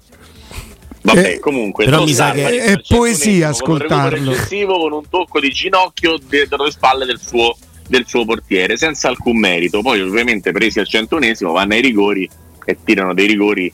Vabbè, 1.02 1.34
Eh, 1.34 1.38
comunque, 1.38 1.84
però 1.84 2.04
mi 2.04 2.12
sa 2.12 2.32
che 2.32 2.62
è 2.62 2.80
poesia 2.86 3.50
101esimo 3.50 3.58
con 3.62 3.74
un 3.74 3.80
ascoltarlo. 3.82 4.32
con 4.66 4.92
un 4.92 5.08
tocco 5.08 5.40
di 5.40 5.50
ginocchio 5.50 6.18
dietro 6.28 6.64
le 6.64 6.70
spalle 6.70 7.04
del 7.06 7.20
suo, 7.20 7.56
del 7.90 8.04
suo 8.06 8.24
portiere, 8.24 8.76
senza 8.78 9.08
alcun 9.08 9.38
merito. 9.38 9.82
Poi, 9.82 10.00
ovviamente, 10.00 10.52
presi 10.52 10.78
al 10.78 10.86
101esimo, 10.88 11.52
vanno 11.52 11.74
ai 11.74 11.80
rigori 11.82 12.28
e 12.64 12.78
tirano 12.82 13.12
dei 13.12 13.26
rigori 13.26 13.70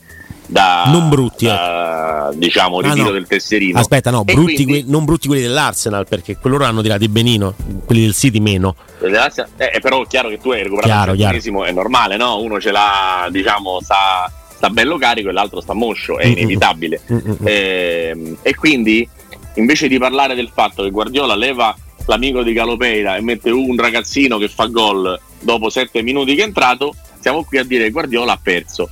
da 0.49 0.85
Non 0.87 1.09
brutti, 1.09 1.45
da, 1.45 2.31
diciamo 2.35 2.79
Ah, 2.79 2.83
ritiro 2.83 3.07
no. 3.07 3.11
del 3.11 3.27
tesserino. 3.27 3.79
Aspetta, 3.81 4.11
no, 4.11 4.23
brutti 4.25 4.65
quindi- 4.65 4.83
que- 4.83 4.85
non 4.91 5.05
brutti 5.05 5.27
quelli 5.27 5.43
dell'Arsenal 5.43 6.07
perché 6.09 6.39
loro 6.43 6.65
hanno 6.65 6.83
tirati 6.83 7.09
benino, 7.09 7.55
quelli 7.85 8.03
del 8.03 8.15
City 8.15 8.39
meno. 8.39 8.77
Eh, 9.01 9.81
però 9.81 10.03
è 10.03 10.07
chiaro 10.07 10.29
che 10.29 10.39
tu 10.39 10.51
hai 10.53 10.63
recuperato 10.63 11.13
il 11.13 11.19
centesimo, 11.19 11.65
è 11.65 11.73
normale, 11.73 12.17
no? 12.17 12.41
Uno 12.41 12.61
ce 12.61 12.71
l'ha, 12.71 13.29
diciamo, 13.31 13.81
sta, 13.83 14.31
sta 14.55 14.71
bello 14.71 14.97
carico 14.99 15.29
e 15.29 15.33
l'altro 15.33 15.61
sta 15.61 15.75
moscio, 15.75 16.17
è 16.19 16.27
Mm, 16.27 16.31
mm, 16.31 16.37
inevitabile. 16.37 17.01
mm, 17.13 17.17
mm, 17.17 17.31
mm. 17.31 17.35
Ehm, 17.45 18.37
e 18.43 18.55
quindi, 18.55 19.09
invece 19.55 19.89
di 19.89 19.99
parlare 19.99 20.37
del 20.37 20.51
fatto 20.55 20.85
che 20.85 20.91
Guardiola 20.91 21.35
leva 21.35 21.75
l'amico 22.07 22.43
di 22.43 22.53
Galopeira 22.53 23.17
e 23.17 23.21
mette 23.21 23.51
un 23.51 23.77
ragazzino 23.77 24.39
che 24.39 24.49
fa 24.49 24.67
gol 24.67 25.19
dopo 25.41 25.69
sette 25.71 26.03
minuti 26.03 26.35
che 26.35 26.43
è 26.43 26.47
entrato, 26.47 26.95
siamo 27.21 27.45
qui 27.45 27.59
a 27.59 27.65
dire 27.65 27.91
Guardiola 27.91 28.33
ha 28.33 28.41
perso. 28.43 28.89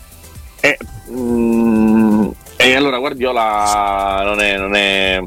E, 0.60 0.78
mm, 1.10 2.28
e 2.56 2.74
allora 2.74 2.98
Guardiola 2.98 4.22
non 4.24 4.40
è, 4.40 4.56
non 4.56 4.74
è 4.74 5.22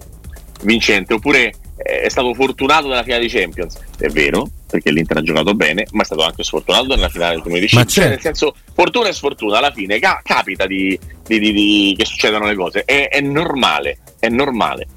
vincente, 0.61 1.13
oppure 1.13 1.53
è 1.75 2.09
stato 2.09 2.33
fortunato 2.33 2.87
nella 2.87 3.03
finale 3.03 3.23
di 3.23 3.29
Champions. 3.29 3.79
È 3.97 4.07
vero, 4.07 4.49
perché 4.69 4.91
l'Inter 4.91 5.17
ha 5.17 5.21
giocato 5.21 5.53
bene, 5.53 5.85
ma 5.91 6.01
è 6.01 6.05
stato 6.05 6.23
anche 6.23 6.43
sfortunato 6.43 6.87
nella 6.87 7.09
finale 7.09 7.33
del 7.33 7.43
2015. 7.43 7.87
Cioè, 7.87 8.09
nel 8.09 8.19
senso, 8.19 8.55
fortuna 8.73 9.09
e 9.09 9.13
sfortuna, 9.13 9.57
alla 9.59 9.71
fine 9.71 9.99
ca- 9.99 10.21
capita 10.23 10.65
di, 10.65 10.99
di, 11.25 11.39
di, 11.39 11.95
che 11.97 12.05
succedano 12.05 12.45
le 12.45 12.55
cose, 12.55 12.83
è, 12.83 13.09
è 13.09 13.21
normale, 13.21 13.99
è 14.19 14.27
normale 14.27 14.87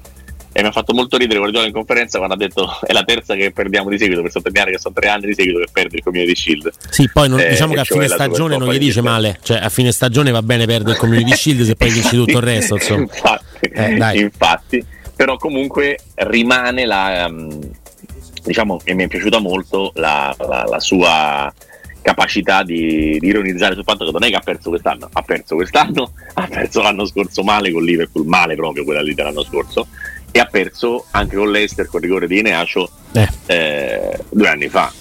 e 0.53 0.61
mi 0.61 0.67
ha 0.67 0.71
fatto 0.71 0.93
molto 0.93 1.17
ridere 1.17 1.39
Guardiola 1.39 1.65
in 1.65 1.71
conferenza 1.71 2.17
quando 2.17 2.35
ha 2.35 2.37
detto 2.37 2.69
è 2.85 2.91
la 2.91 3.03
terza 3.03 3.35
che 3.35 3.51
perdiamo 3.51 3.89
di 3.89 3.97
seguito 3.97 4.21
per 4.21 4.31
sottolineare 4.31 4.71
che 4.71 4.79
sono 4.79 4.93
tre 4.93 5.07
anni 5.09 5.27
di 5.27 5.33
seguito 5.33 5.59
che 5.59 5.67
perde 5.71 5.97
il 5.97 6.03
Community 6.03 6.35
Shield. 6.35 6.71
Sì 6.89 7.09
poi 7.11 7.29
non, 7.29 7.39
eh, 7.39 7.49
diciamo 7.49 7.73
che 7.73 7.79
a 7.79 7.83
fine 7.85 8.07
stagione 8.07 8.57
non 8.57 8.69
gli 8.69 8.77
dice 8.77 9.01
male 9.01 9.39
cioè 9.41 9.57
a 9.57 9.69
fine 9.69 9.91
stagione 9.91 10.31
va 10.31 10.41
bene 10.41 10.65
perdere 10.65 10.91
il 10.91 10.97
Community 10.97 11.35
Shield 11.35 11.63
se 11.63 11.75
poi 11.75 11.89
vinci 11.91 12.15
tutto 12.15 12.37
il 12.37 12.43
resto 12.43 12.75
insomma. 12.75 13.01
infatti, 13.01 13.65
eh, 13.71 14.19
infatti. 14.19 14.85
Però 15.15 15.37
comunque 15.37 15.99
rimane 16.15 16.85
la 16.85 17.27
um, 17.29 17.59
diciamo 18.43 18.77
che 18.83 18.93
mi 18.93 19.03
è 19.03 19.07
piaciuta 19.07 19.39
molto 19.39 19.91
la, 19.95 20.35
la, 20.39 20.65
la 20.67 20.79
sua 20.79 21.53
capacità 22.01 22.63
di, 22.63 23.17
di, 23.19 23.27
ironizzare 23.27 23.75
sul 23.75 23.83
fatto 23.83 24.05
che 24.05 24.11
non 24.11 24.23
è 24.23 24.29
che 24.29 24.35
ha 24.35 24.41
perso 24.41 24.69
quest'anno, 24.69 25.09
ha 25.11 25.21
perso 25.21 25.55
quest'anno, 25.55 26.11
ha 26.33 26.47
perso 26.47 26.81
l'anno 26.81 27.05
scorso 27.05 27.43
male 27.43 27.71
con 27.71 27.83
Liverpool, 27.83 28.25
male 28.25 28.55
proprio 28.55 28.83
quella 28.83 29.01
lì 29.01 29.13
dell'anno 29.13 29.43
scorso, 29.43 29.87
e 30.31 30.39
ha 30.39 30.45
perso 30.45 31.05
anche 31.11 31.35
con 31.35 31.51
l'Ester 31.51 31.87
con 31.87 31.99
rigore 31.99 32.27
di 32.27 32.39
Ineacio 32.39 32.89
eh. 33.11 33.27
eh, 33.47 34.19
due 34.29 34.47
anni 34.47 34.69
fa. 34.69 34.91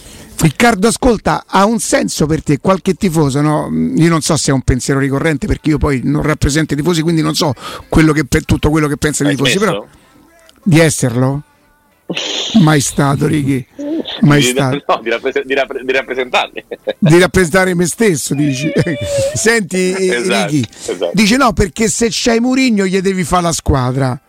Riccardo, 0.41 0.89
ascolta, 0.89 1.45
ha 1.47 1.67
un 1.67 1.81
senso 1.81 2.25
per 2.25 2.43
te 2.43 2.59
qualche 2.61 2.95
tifoso? 2.95 3.43
No? 3.43 3.69
Io 3.97 4.09
non 4.09 4.23
so 4.23 4.37
se 4.39 4.51
è 4.51 4.55
un 4.55 4.63
pensiero 4.63 4.99
ricorrente 4.99 5.47
perché 5.47 5.71
io 5.71 5.79
poi 5.79 6.01
non 6.03 6.23
rappresento 6.23 6.73
i 6.73 6.77
tifosi, 6.79 7.03
quindi 7.03 7.21
non 7.21 7.35
so 7.35 7.53
quello 7.89 8.13
che, 8.13 8.25
tutto 8.47 8.71
quello 8.71 8.89
che 8.89 8.97
pensano 8.97 9.31
i 9.31 9.37
tifosi, 9.37 9.59
però 9.59 9.87
di 10.63 10.81
esserlo? 10.81 11.43
Mai 12.63 12.81
stato, 12.81 13.27
Righi. 13.27 13.65
Mai 14.23 14.41
di, 14.41 14.47
stato. 14.49 14.83
No, 14.87 15.01
di, 15.03 15.11
rappres- 15.11 15.45
di, 15.45 15.55
rappres- 15.55 15.85
di, 15.85 15.93
rappresentarmi. 15.93 16.65
Di 16.99 17.19
rappresentare 17.19 17.75
me 17.75 17.87
stesso, 17.87 18.35
dici. 18.35 18.73
Senti, 19.35 19.95
esatto, 19.95 20.51
Righi, 20.51 20.67
esatto. 20.69 21.11
dice 21.15 21.37
no, 21.37 21.53
perché 21.53 21.89
se 21.89 22.09
c'hai 22.11 22.41
Murigno 22.41 22.85
gli 22.85 23.01
devi 23.01 23.25
fare 23.25 23.43
la 23.43 23.53
squadra. 23.53 24.21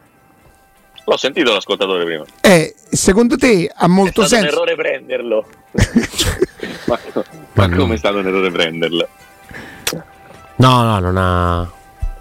L'ho 1.11 1.17
sentito 1.17 1.51
l'ascoltatore 1.51 2.05
prima. 2.05 2.23
Eh, 2.39 2.73
secondo 2.89 3.35
te 3.35 3.69
ha 3.75 3.87
molto 3.89 4.21
è 4.21 4.27
senso? 4.27 4.45
È 4.45 4.47
un 4.47 4.53
errore 4.53 4.75
prenderlo. 4.75 5.45
ma, 6.87 6.99
ma, 7.13 7.67
ma 7.67 7.75
come 7.75 7.95
è 7.95 7.97
stato 7.97 8.19
un 8.19 8.27
errore 8.27 8.49
prenderlo? 8.49 9.07
No, 10.55 10.83
no, 10.83 10.99
non 10.99 11.17
ha, 11.17 11.69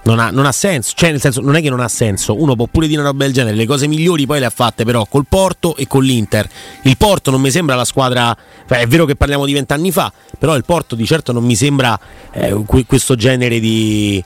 non 0.03 0.19
ha, 0.19 0.31
non 0.31 0.45
ha, 0.45 0.51
senso. 0.51 0.95
Cioè, 0.97 1.13
nel 1.13 1.21
senso, 1.21 1.41
non 1.41 1.55
è 1.55 1.63
che 1.63 1.71
non 1.71 1.79
ha 1.79 1.87
senso. 1.87 2.35
Uno 2.43 2.57
può 2.57 2.67
pure 2.67 2.89
dire 2.89 2.99
una 2.99 3.11
roba 3.11 3.23
del 3.23 3.33
genere. 3.33 3.55
Le 3.55 3.67
cose 3.67 3.87
migliori 3.87 4.27
poi 4.27 4.41
le 4.41 4.47
ha 4.47 4.51
fatte, 4.51 4.85
però, 4.85 5.07
col 5.09 5.27
Porto 5.29 5.77
e 5.77 5.87
con 5.87 6.03
l'Inter. 6.03 6.49
Il 6.83 6.97
Porto 6.97 7.31
non 7.31 7.41
mi 7.41 7.53
sembra 7.53 7.77
la 7.77 7.85
squadra. 7.85 8.37
Beh, 8.67 8.79
è 8.81 8.87
vero 8.89 9.05
che 9.05 9.15
parliamo 9.15 9.47
di 9.47 9.53
vent'anni 9.53 9.93
fa, 9.93 10.13
però 10.37 10.57
il 10.57 10.65
Porto 10.65 10.97
di 10.97 11.07
certo 11.07 11.31
non 11.31 11.45
mi 11.45 11.55
sembra 11.55 11.97
eh, 12.33 12.61
questo 12.89 13.15
genere 13.15 13.61
di 13.61 14.21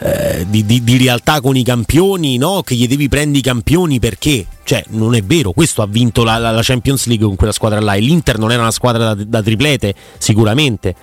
eh, 0.00 0.46
di, 0.48 0.64
di, 0.64 0.84
di, 0.84 0.96
realtà 0.96 1.40
con 1.40 1.56
i 1.56 1.64
campioni, 1.64 2.38
no? 2.38 2.62
che 2.62 2.74
gli 2.74 2.86
devi 2.86 3.08
prendere 3.08 3.38
i 3.38 3.42
campioni 3.42 3.98
perché, 3.98 4.46
cioè, 4.62 4.84
non 4.90 5.14
è 5.14 5.22
vero. 5.22 5.52
Questo 5.52 5.82
ha 5.82 5.86
vinto 5.86 6.22
la, 6.22 6.38
la, 6.38 6.60
Champions 6.62 7.06
League 7.06 7.26
con 7.26 7.34
quella 7.34 7.52
squadra 7.52 7.80
là. 7.80 7.94
E 7.94 8.00
l'Inter 8.00 8.38
non 8.38 8.52
era 8.52 8.62
una 8.62 8.70
squadra 8.70 9.14
da, 9.14 9.24
da, 9.24 9.42
triplete, 9.42 9.94
sicuramente, 10.18 10.94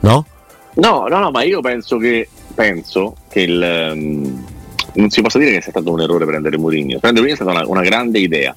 no? 0.00 0.26
No, 0.74 1.06
no, 1.08 1.18
no, 1.18 1.30
ma 1.30 1.42
io 1.42 1.60
penso 1.60 1.96
che, 1.98 2.28
penso 2.54 3.16
che 3.28 3.40
il, 3.40 3.90
um, 3.92 4.44
non 4.94 5.10
si 5.10 5.20
possa 5.20 5.38
dire 5.38 5.52
che 5.52 5.60
sia 5.60 5.70
stato 5.70 5.90
un 5.90 6.00
errore 6.00 6.24
prendere 6.24 6.56
Mourinho. 6.56 6.98
Prendere 6.98 7.26
Mourinho 7.26 7.32
è 7.32 7.36
stata 7.36 7.50
una, 7.50 7.66
una 7.66 7.82
grande 7.82 8.20
idea. 8.20 8.54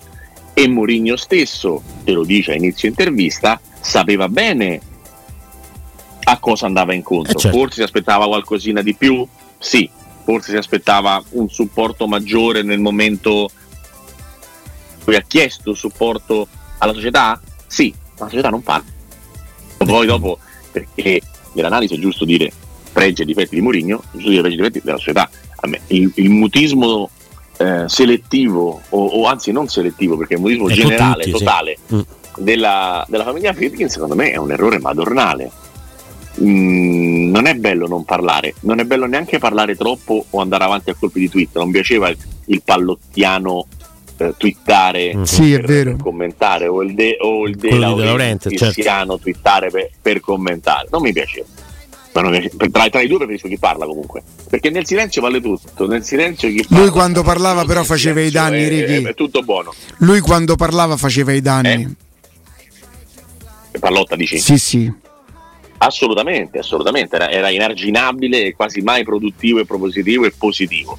E 0.54 0.68
Mourinho 0.68 1.16
stesso, 1.16 1.82
te 2.04 2.12
lo 2.12 2.24
dice 2.24 2.52
a 2.52 2.56
inizio 2.56 2.88
intervista, 2.88 3.60
sapeva 3.82 4.30
bene 4.30 4.80
a 6.26 6.40
cosa 6.40 6.66
andava 6.66 6.94
incontro. 6.94 7.34
Eh 7.34 7.40
certo. 7.40 7.58
Forse 7.58 7.76
si 7.76 7.82
aspettava 7.84 8.28
qualcosina 8.28 8.82
di 8.82 8.96
più, 8.96 9.26
sì, 9.66 9.90
forse 10.24 10.52
si 10.52 10.58
aspettava 10.58 11.22
un 11.32 11.50
supporto 11.50 12.06
maggiore 12.06 12.62
nel 12.62 12.80
momento 12.80 13.50
cui 15.04 15.16
ha 15.16 15.24
chiesto 15.28 15.74
supporto 15.74 16.48
alla 16.78 16.94
società? 16.94 17.42
Sì, 17.66 17.92
ma 18.20 18.26
la 18.26 18.30
società 18.30 18.50
non 18.50 18.62
parla. 18.62 18.86
Poi 19.78 20.06
dopo, 20.06 20.38
perché 20.72 21.20
nell'analisi 21.54 21.96
è 21.96 21.98
giusto 21.98 22.26
dire 22.26 22.52
pregi 22.92 23.24
e 23.24 23.26
difetti 23.26 23.56
di 23.56 23.62
Mourinho, 23.62 24.02
è 24.02 24.18
giusto 24.18 24.30
dire 24.30 24.42
pregi 24.42 24.56
e 24.56 24.60
difetti 24.60 24.82
della 24.84 24.98
società. 24.98 25.30
Il, 25.88 26.12
il 26.14 26.30
mutismo 26.30 27.10
eh, 27.58 27.86
selettivo, 27.88 28.82
o, 28.90 29.06
o, 29.06 29.26
anzi 29.26 29.52
non 29.52 29.68
selettivo, 29.68 30.16
perché 30.16 30.36
il 30.36 30.42
mutismo 30.42 30.70
ecco 30.70 30.76
generale, 30.76 31.24
tutti, 31.24 31.40
totale, 31.40 31.78
sì. 31.88 31.96
Mm. 31.96 32.02
della, 32.38 33.04
della 33.10 33.24
famiglia 33.24 33.52
Friedkin, 33.52 33.90
secondo 33.90 34.14
me 34.14 34.30
è 34.30 34.38
un 34.38 34.52
errore 34.52 34.78
madornale 34.78 35.52
Mm, 36.42 37.32
non 37.32 37.46
è 37.46 37.56
bello 37.56 37.88
non 37.88 38.04
parlare, 38.04 38.56
non 38.62 38.80
è 38.80 38.84
bello 38.84 39.06
neanche 39.06 39.40
parlare 39.40 39.76
troppo 39.76 40.26
o 40.30 40.42
andare 40.42 40.66
avanti 40.66 40.90
a 40.90 40.96
colpi 40.96 41.20
di 41.20 41.30
tweet. 41.30 41.56
Non 41.56 41.72
piaceva 41.72 42.10
il, 42.10 42.18
il 42.46 42.62
pallottiano 42.64 43.68
eh, 44.18 44.34
twittare 44.38 45.16
mm. 45.16 45.24
sì, 45.24 45.52
per, 45.52 45.66
per, 45.66 45.96
commentare 46.02 46.68
o 46.68 46.82
il 46.82 46.94
De, 46.94 47.18
o 47.20 47.48
il 47.48 47.56
de 47.56 47.78
Laurenti 47.78 48.58
certo. 48.58 49.18
twittare 49.18 49.70
per, 49.70 49.90
per, 50.02 50.20
commentare. 50.20 50.88
Non 50.92 51.02
mi 51.02 51.14
piaceva. 51.14 51.48
Non 52.14 52.32
mi 52.32 52.40
piaceva. 52.40 52.68
Tra, 52.70 52.90
tra, 52.90 53.02
i 53.02 53.08
due 53.08 53.18
preferisco 53.18 53.48
chi 53.48 53.58
parla 53.58 53.86
comunque. 53.86 54.24
Perché 54.50 54.70
nel 54.70 54.86
silenzio 54.86 55.22
vale 55.22 55.42
tutto. 55.42 55.88
Nel 55.88 56.04
silenzio 56.04 56.50
chi 56.50 56.66
parla, 56.68 56.84
Lui 56.84 56.90
quando 56.92 57.24
parlava 57.24 57.66
però 57.66 57.84
faceva 57.84 58.22
i 58.22 58.30
danni, 58.30 58.64
è, 58.64 58.70
Ricky. 58.70 59.04
È, 59.04 59.08
è, 59.10 59.14
tutto 59.14 59.42
buono. 59.42 59.74
Lui 59.98 60.20
quando 60.20 60.56
parlava 60.56 60.98
faceva 60.98 61.32
i 61.34 61.42
danni. 61.42 61.96
Eh? 63.72 63.80
Pallotta 63.80 64.16
dici? 64.16 64.40
Sì, 64.40 64.58
sì. 64.58 65.04
Assolutamente, 65.78 66.60
assolutamente, 66.60 67.16
era, 67.16 67.30
era 67.30 67.50
inarginabile 67.50 68.46
e 68.46 68.56
quasi 68.56 68.82
mai 68.82 69.04
produttivo 69.04 69.60
e 69.60 69.66
propositivo 69.66 70.26
e 70.26 70.32
positivo. 70.32 70.98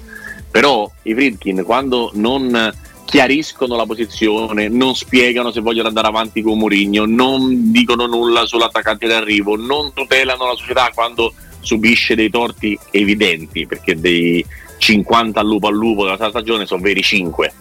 Però 0.51 0.91
i 1.03 1.15
Friedkin 1.15 1.63
quando 1.65 2.11
non 2.15 2.73
chiariscono 3.07 3.77
la 3.77 3.87
posizione, 3.87 4.69
non 4.69 4.95
spiegano 4.95 5.53
se 5.53 5.61
vogliono 5.61 5.89
andare 5.89 6.09
avanti 6.09 6.43
con 6.43 6.59
Mourinho, 6.59 7.07
non 7.07 7.71
dicono 7.71 8.07
nulla 8.07 8.45
sull'attaccante 8.45 9.07
d'arrivo, 9.07 9.57
non 9.57 9.93
tutelano 9.95 10.47
la 10.47 10.55
società 10.57 10.91
quando 10.93 11.33
subisce 11.61 12.15
dei 12.15 12.31
torti 12.31 12.79
evidenti, 12.91 13.67
perché 13.67 13.99
dei 13.99 14.45
50 14.79 15.41
al 15.41 15.47
lupo 15.47 15.69
al 15.69 15.75
lupo 15.75 16.05
della 16.05 16.29
stagione 16.29 16.67
sono 16.67 16.83
veri 16.83 17.03
5, 17.03 17.53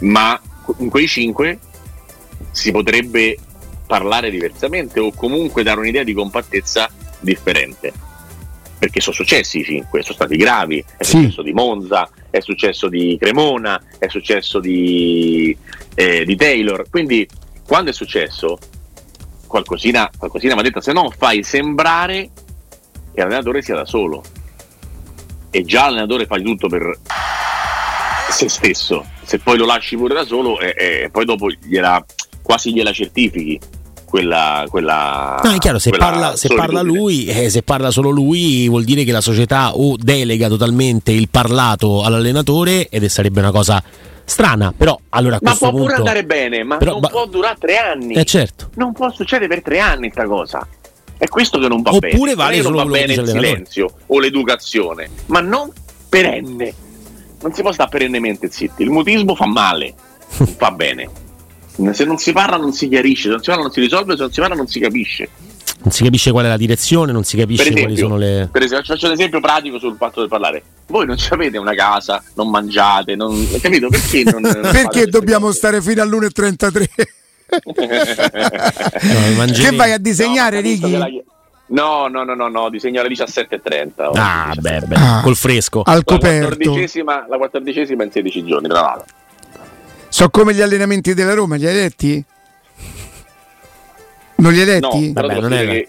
ma 0.00 0.38
in 0.78 0.90
quei 0.90 1.08
5 1.08 1.58
si 2.50 2.70
potrebbe 2.70 3.38
parlare 3.94 4.28
diversamente 4.28 4.98
o 4.98 5.12
comunque 5.12 5.62
dare 5.62 5.78
un'idea 5.78 6.02
di 6.02 6.14
compattezza 6.14 6.90
differente. 7.20 7.92
Perché 8.76 9.00
sono 9.00 9.14
successi 9.14 9.60
i 9.60 9.64
5, 9.64 10.02
sono 10.02 10.14
stati 10.14 10.36
gravi, 10.36 10.84
è 10.96 11.04
sì. 11.04 11.18
successo 11.18 11.42
di 11.42 11.52
Monza, 11.52 12.10
è 12.28 12.40
successo 12.40 12.88
di 12.88 13.16
Cremona, 13.20 13.80
è 14.00 14.08
successo 14.08 14.58
di, 14.58 15.56
eh, 15.94 16.24
di 16.24 16.34
Taylor. 16.34 16.86
Quindi 16.90 17.26
quando 17.64 17.90
è 17.90 17.92
successo 17.92 18.58
qualcosina, 19.46 20.10
qualcosina 20.18 20.54
mi 20.54 20.60
ha 20.60 20.64
detto 20.64 20.80
se 20.80 20.92
no 20.92 21.08
fai 21.16 21.44
sembrare 21.44 22.30
che 23.14 23.20
l'allenatore 23.20 23.62
sia 23.62 23.76
da 23.76 23.84
solo. 23.84 24.24
E 25.50 25.62
già 25.62 25.84
l'allenatore 25.84 26.26
fa 26.26 26.36
di 26.36 26.42
tutto 26.42 26.66
per 26.66 26.98
se 28.28 28.48
stesso. 28.48 29.06
Se 29.22 29.38
poi 29.38 29.56
lo 29.56 29.66
lasci 29.66 29.96
pure 29.96 30.14
da 30.14 30.24
solo 30.24 30.58
e, 30.58 30.74
e 30.76 31.10
poi 31.12 31.24
dopo 31.24 31.48
gliela, 31.48 32.04
quasi 32.42 32.72
gliela 32.72 32.92
certifichi 32.92 33.73
quella, 34.14 34.64
quella 34.70 35.40
no, 35.42 35.50
è 35.50 35.58
chiaro, 35.58 35.80
se, 35.80 35.90
parla, 35.90 36.36
se 36.36 36.46
parla, 36.54 36.82
lui, 36.82 37.26
eh, 37.26 37.50
se 37.50 37.64
parla 37.64 37.90
solo 37.90 38.10
lui, 38.10 38.68
vuol 38.68 38.84
dire 38.84 39.02
che 39.02 39.10
la 39.10 39.20
società 39.20 39.74
o 39.74 39.96
delega 39.98 40.46
totalmente 40.46 41.10
il 41.10 41.28
parlato 41.28 42.04
all'allenatore 42.04 42.88
ed 42.90 43.04
sarebbe 43.06 43.40
una 43.40 43.50
cosa 43.50 43.82
strana, 44.24 44.72
però 44.76 44.96
allora 45.08 45.40
ma 45.42 45.56
può 45.56 45.70
punto... 45.70 45.86
pure 45.86 45.94
andare 45.96 46.24
bene, 46.24 46.62
ma 46.62 46.76
però, 46.76 46.92
non 46.92 47.00
ba... 47.00 47.08
può 47.08 47.26
durare 47.26 47.56
tre 47.58 47.76
anni. 47.76 48.14
Eh 48.14 48.24
certo. 48.24 48.70
Non 48.76 48.92
può 48.92 49.10
succedere 49.10 49.48
per 49.48 49.62
tre 49.62 49.80
anni 49.80 50.12
questa 50.12 50.26
cosa. 50.28 50.64
È 51.18 51.26
questo 51.26 51.58
che 51.58 51.66
non 51.66 51.82
va 51.82 51.90
Oppure 51.90 52.06
bene. 52.06 52.14
Oppure 52.14 52.34
vale 52.36 52.62
solo 52.62 52.76
non 52.76 52.86
va 52.86 52.92
bene 52.92 53.14
il 53.14 53.26
silenzio 53.26 53.90
o 54.06 54.20
l'educazione, 54.20 55.10
ma 55.26 55.40
non 55.40 55.72
perenne. 56.08 56.72
Non 57.42 57.52
si 57.52 57.62
può 57.62 57.72
stare 57.72 57.90
perennemente 57.90 58.48
zitti. 58.48 58.84
Il 58.84 58.90
mutismo 58.90 59.34
fa 59.34 59.46
male, 59.46 59.92
non 60.36 60.46
fa 60.56 60.70
bene. 60.70 61.22
Se 61.92 62.04
non 62.04 62.18
si 62.18 62.32
parla 62.32 62.56
non 62.56 62.72
si 62.72 62.88
chiarisce, 62.88 63.22
se 63.22 63.28
non 63.30 63.40
si 63.40 63.48
parla 63.48 63.62
non 63.62 63.72
si 63.72 63.80
risolve, 63.80 64.14
se 64.14 64.22
non 64.22 64.32
si 64.32 64.40
parla 64.40 64.54
non 64.54 64.66
si 64.66 64.78
capisce. 64.80 65.28
Non 65.84 65.92
si 65.92 66.02
capisce 66.02 66.30
qual 66.30 66.46
è 66.46 66.48
la 66.48 66.56
direzione, 66.56 67.12
non 67.12 67.24
si 67.24 67.36
capisce 67.36 67.62
esempio, 67.62 67.82
quali 67.84 67.98
sono 67.98 68.16
le. 68.16 68.48
Per 68.50 68.62
esempio, 68.62 68.94
faccio 68.94 69.06
un 69.06 69.12
esempio 69.12 69.40
pratico 69.40 69.78
sul 69.78 69.96
fatto 69.98 70.20
del 70.20 70.28
parlare. 70.30 70.62
Voi 70.86 71.04
non 71.04 71.16
avete 71.30 71.58
una 71.58 71.74
casa, 71.74 72.22
non 72.36 72.48
mangiate, 72.48 73.14
non... 73.16 73.46
capito? 73.60 73.88
Perché 73.88 74.22
non, 74.22 74.40
Perché 74.72 75.06
dobbiamo 75.06 75.46
cose? 75.46 75.58
stare 75.58 75.82
fino 75.82 76.00
all'1.33? 76.00 76.86
no, 79.36 79.44
che 79.52 79.76
vai 79.76 79.92
a 79.92 79.98
disegnare, 79.98 80.62
no, 80.62 80.68
Ricky? 80.68 81.22
No, 81.66 82.08
no, 82.08 82.24
no, 82.24 82.34
no, 82.34 82.48
no, 82.48 82.70
disegnare 82.70 83.08
17.30. 83.08 84.10
Ah, 84.14 84.54
beh, 84.58 84.80
beh, 84.86 84.94
ah, 84.94 85.20
col 85.22 85.36
fresco. 85.36 85.82
Al 85.84 86.04
coperto. 86.04 86.48
La 86.48 86.54
quattordicesima, 86.54 87.26
la 87.28 87.36
quattordicesima 87.36 88.04
in 88.04 88.10
16 88.10 88.44
giorni, 88.44 88.68
tra 88.68 88.80
l'altro. 88.80 89.06
So 90.14 90.30
come 90.30 90.54
gli 90.54 90.60
allenamenti 90.60 91.12
della 91.12 91.34
Roma, 91.34 91.56
li 91.56 91.66
hai 91.66 91.74
letti? 91.74 92.24
Non 94.36 94.52
li 94.52 94.60
hai 94.60 94.64
letti? 94.64 95.12
No, 95.12 95.20
Vabbè, 95.20 95.40
non 95.40 95.50
che- 95.50 95.86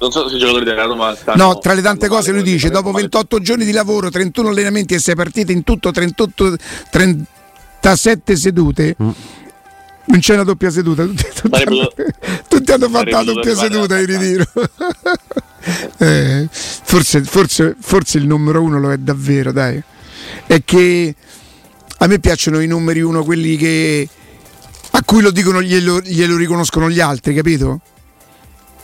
non 0.00 0.10
so 0.10 0.28
se 0.28 0.34
i 0.34 0.38
giocatori 0.40 0.64
della 0.64 0.82
Roma 0.82 1.14
stanno, 1.14 1.44
No, 1.44 1.58
tra 1.60 1.74
le 1.74 1.80
tante 1.80 2.08
cose 2.08 2.32
lui 2.32 2.42
dice, 2.42 2.68
dopo 2.68 2.90
male. 2.90 3.02
28 3.02 3.38
giorni 3.38 3.64
di 3.64 3.70
lavoro, 3.70 4.10
31 4.10 4.48
allenamenti 4.48 4.94
e 4.94 4.98
6 4.98 5.14
partite, 5.14 5.52
in 5.52 5.62
tutto 5.62 5.92
38, 5.92 6.56
37 6.90 8.34
sedute, 8.34 8.96
Mm. 9.00 9.10
non 10.06 10.18
c'è 10.18 10.34
una 10.34 10.42
doppia 10.42 10.70
seduta, 10.70 11.04
tutti, 11.04 11.26
tutti 11.32 11.62
hanno, 11.62 11.88
tutti 12.48 12.72
hanno 12.72 12.88
fatto 12.88 13.10
la 13.10 13.22
doppia 13.22 13.54
seduta 13.54 13.94
arrivare 13.94 14.26
ritiro. 14.26 14.44
Eh, 15.98 16.48
forse, 16.50 17.22
forse, 17.22 17.76
forse 17.78 18.18
il 18.18 18.26
numero 18.26 18.60
uno 18.60 18.80
lo 18.80 18.90
è 18.90 18.96
davvero, 18.96 19.52
dai. 19.52 19.80
È 20.46 20.64
che 20.64 21.14
a 22.02 22.06
me 22.06 22.18
piacciono 22.18 22.60
i 22.60 22.66
numeri 22.66 23.00
uno, 23.00 23.24
quelli 23.24 23.56
che 23.56 24.08
a 24.92 25.02
cui 25.04 25.20
lo 25.22 25.30
dicono 25.30 25.62
glielo, 25.62 26.00
glielo 26.00 26.36
riconoscono 26.36 26.90
gli 26.90 26.98
altri, 27.00 27.34
capito? 27.34 27.80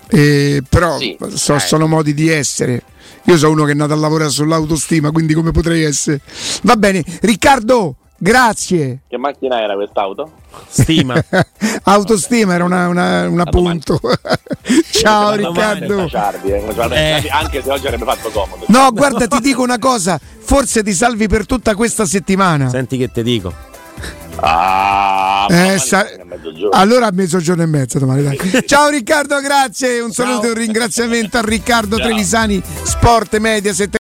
Eh, 0.09 0.63
però 0.69 0.99
Sì, 0.99 1.17
so- 1.35 1.55
eh. 1.57 1.61
sono 1.61 1.87
modi 1.87 2.15
di 2.15 2.29
essere. 2.29 2.83
Io 3.25 3.37
sono 3.39 3.53
uno 3.53 3.65
che 3.65 3.73
è 3.73 3.75
nato 3.75 3.93
a 3.93 3.97
lavorare 3.97 4.31
sull'autostima, 4.31 5.11
quindi 5.11 5.35
come 5.35 5.51
potrei 5.51 5.83
essere? 5.83 6.21
Va 6.63 6.77
bene, 6.77 7.03
Riccardo, 7.23 7.97
grazie. 8.19 8.99
Che 9.09 9.17
macchina 9.19 9.61
era 9.61 9.75
quest'auto? 9.75 10.31
Stima. 10.69 11.15
Autostima 11.85 12.55
era 12.55 12.65
una, 12.65 12.89
una, 12.89 13.29
una 13.29 13.45
punto. 13.45 13.99
Ciao. 14.91 15.35
Riccardo. 15.35 16.05
Eh, 16.05 16.09
Ciardi, 16.09 16.51
Eh. 16.51 17.29
Anche 17.31 17.63
se 17.63 17.71
oggi 17.71 17.87
avrebbe 17.87 18.05
fatto 18.05 18.31
comodo. 18.31 18.65
No, 18.69 18.91
guarda, 18.93 19.27
ti 19.27 19.41
dico 19.41 19.63
una 19.63 19.79
cosa, 19.79 20.19
forse 20.39 20.83
ti 20.83 20.93
salvi 20.93 21.29
per 21.29 21.47
tutta 21.47 21.75
questa 21.75 22.05
settimana. 22.07 22.69
Senti 22.69 22.97
che 22.97 23.11
te 23.11 23.23
dico. 23.23 23.53
Ah, 24.39 25.47
Eh, 25.49 25.79
sa-. 25.79 26.07
Allora 26.73 27.07
a 27.07 27.11
mezzogiorno 27.11 27.63
e 27.63 27.67
mezzo 27.67 27.99
domani. 27.99 28.23
dai. 28.23 28.39
Ciao 28.67 28.89
Riccardo, 28.91 29.41
grazie. 29.41 30.01
Un 30.01 30.13
saluto 30.13 30.47
e 30.47 30.49
un 30.51 30.55
ringraziamento 30.57 31.39
a 31.39 31.43
Riccardo 31.43 31.97
Ciao. 31.97 32.07
Trevisani, 32.07 32.63
Sport 32.83 33.39
Media. 33.39 33.73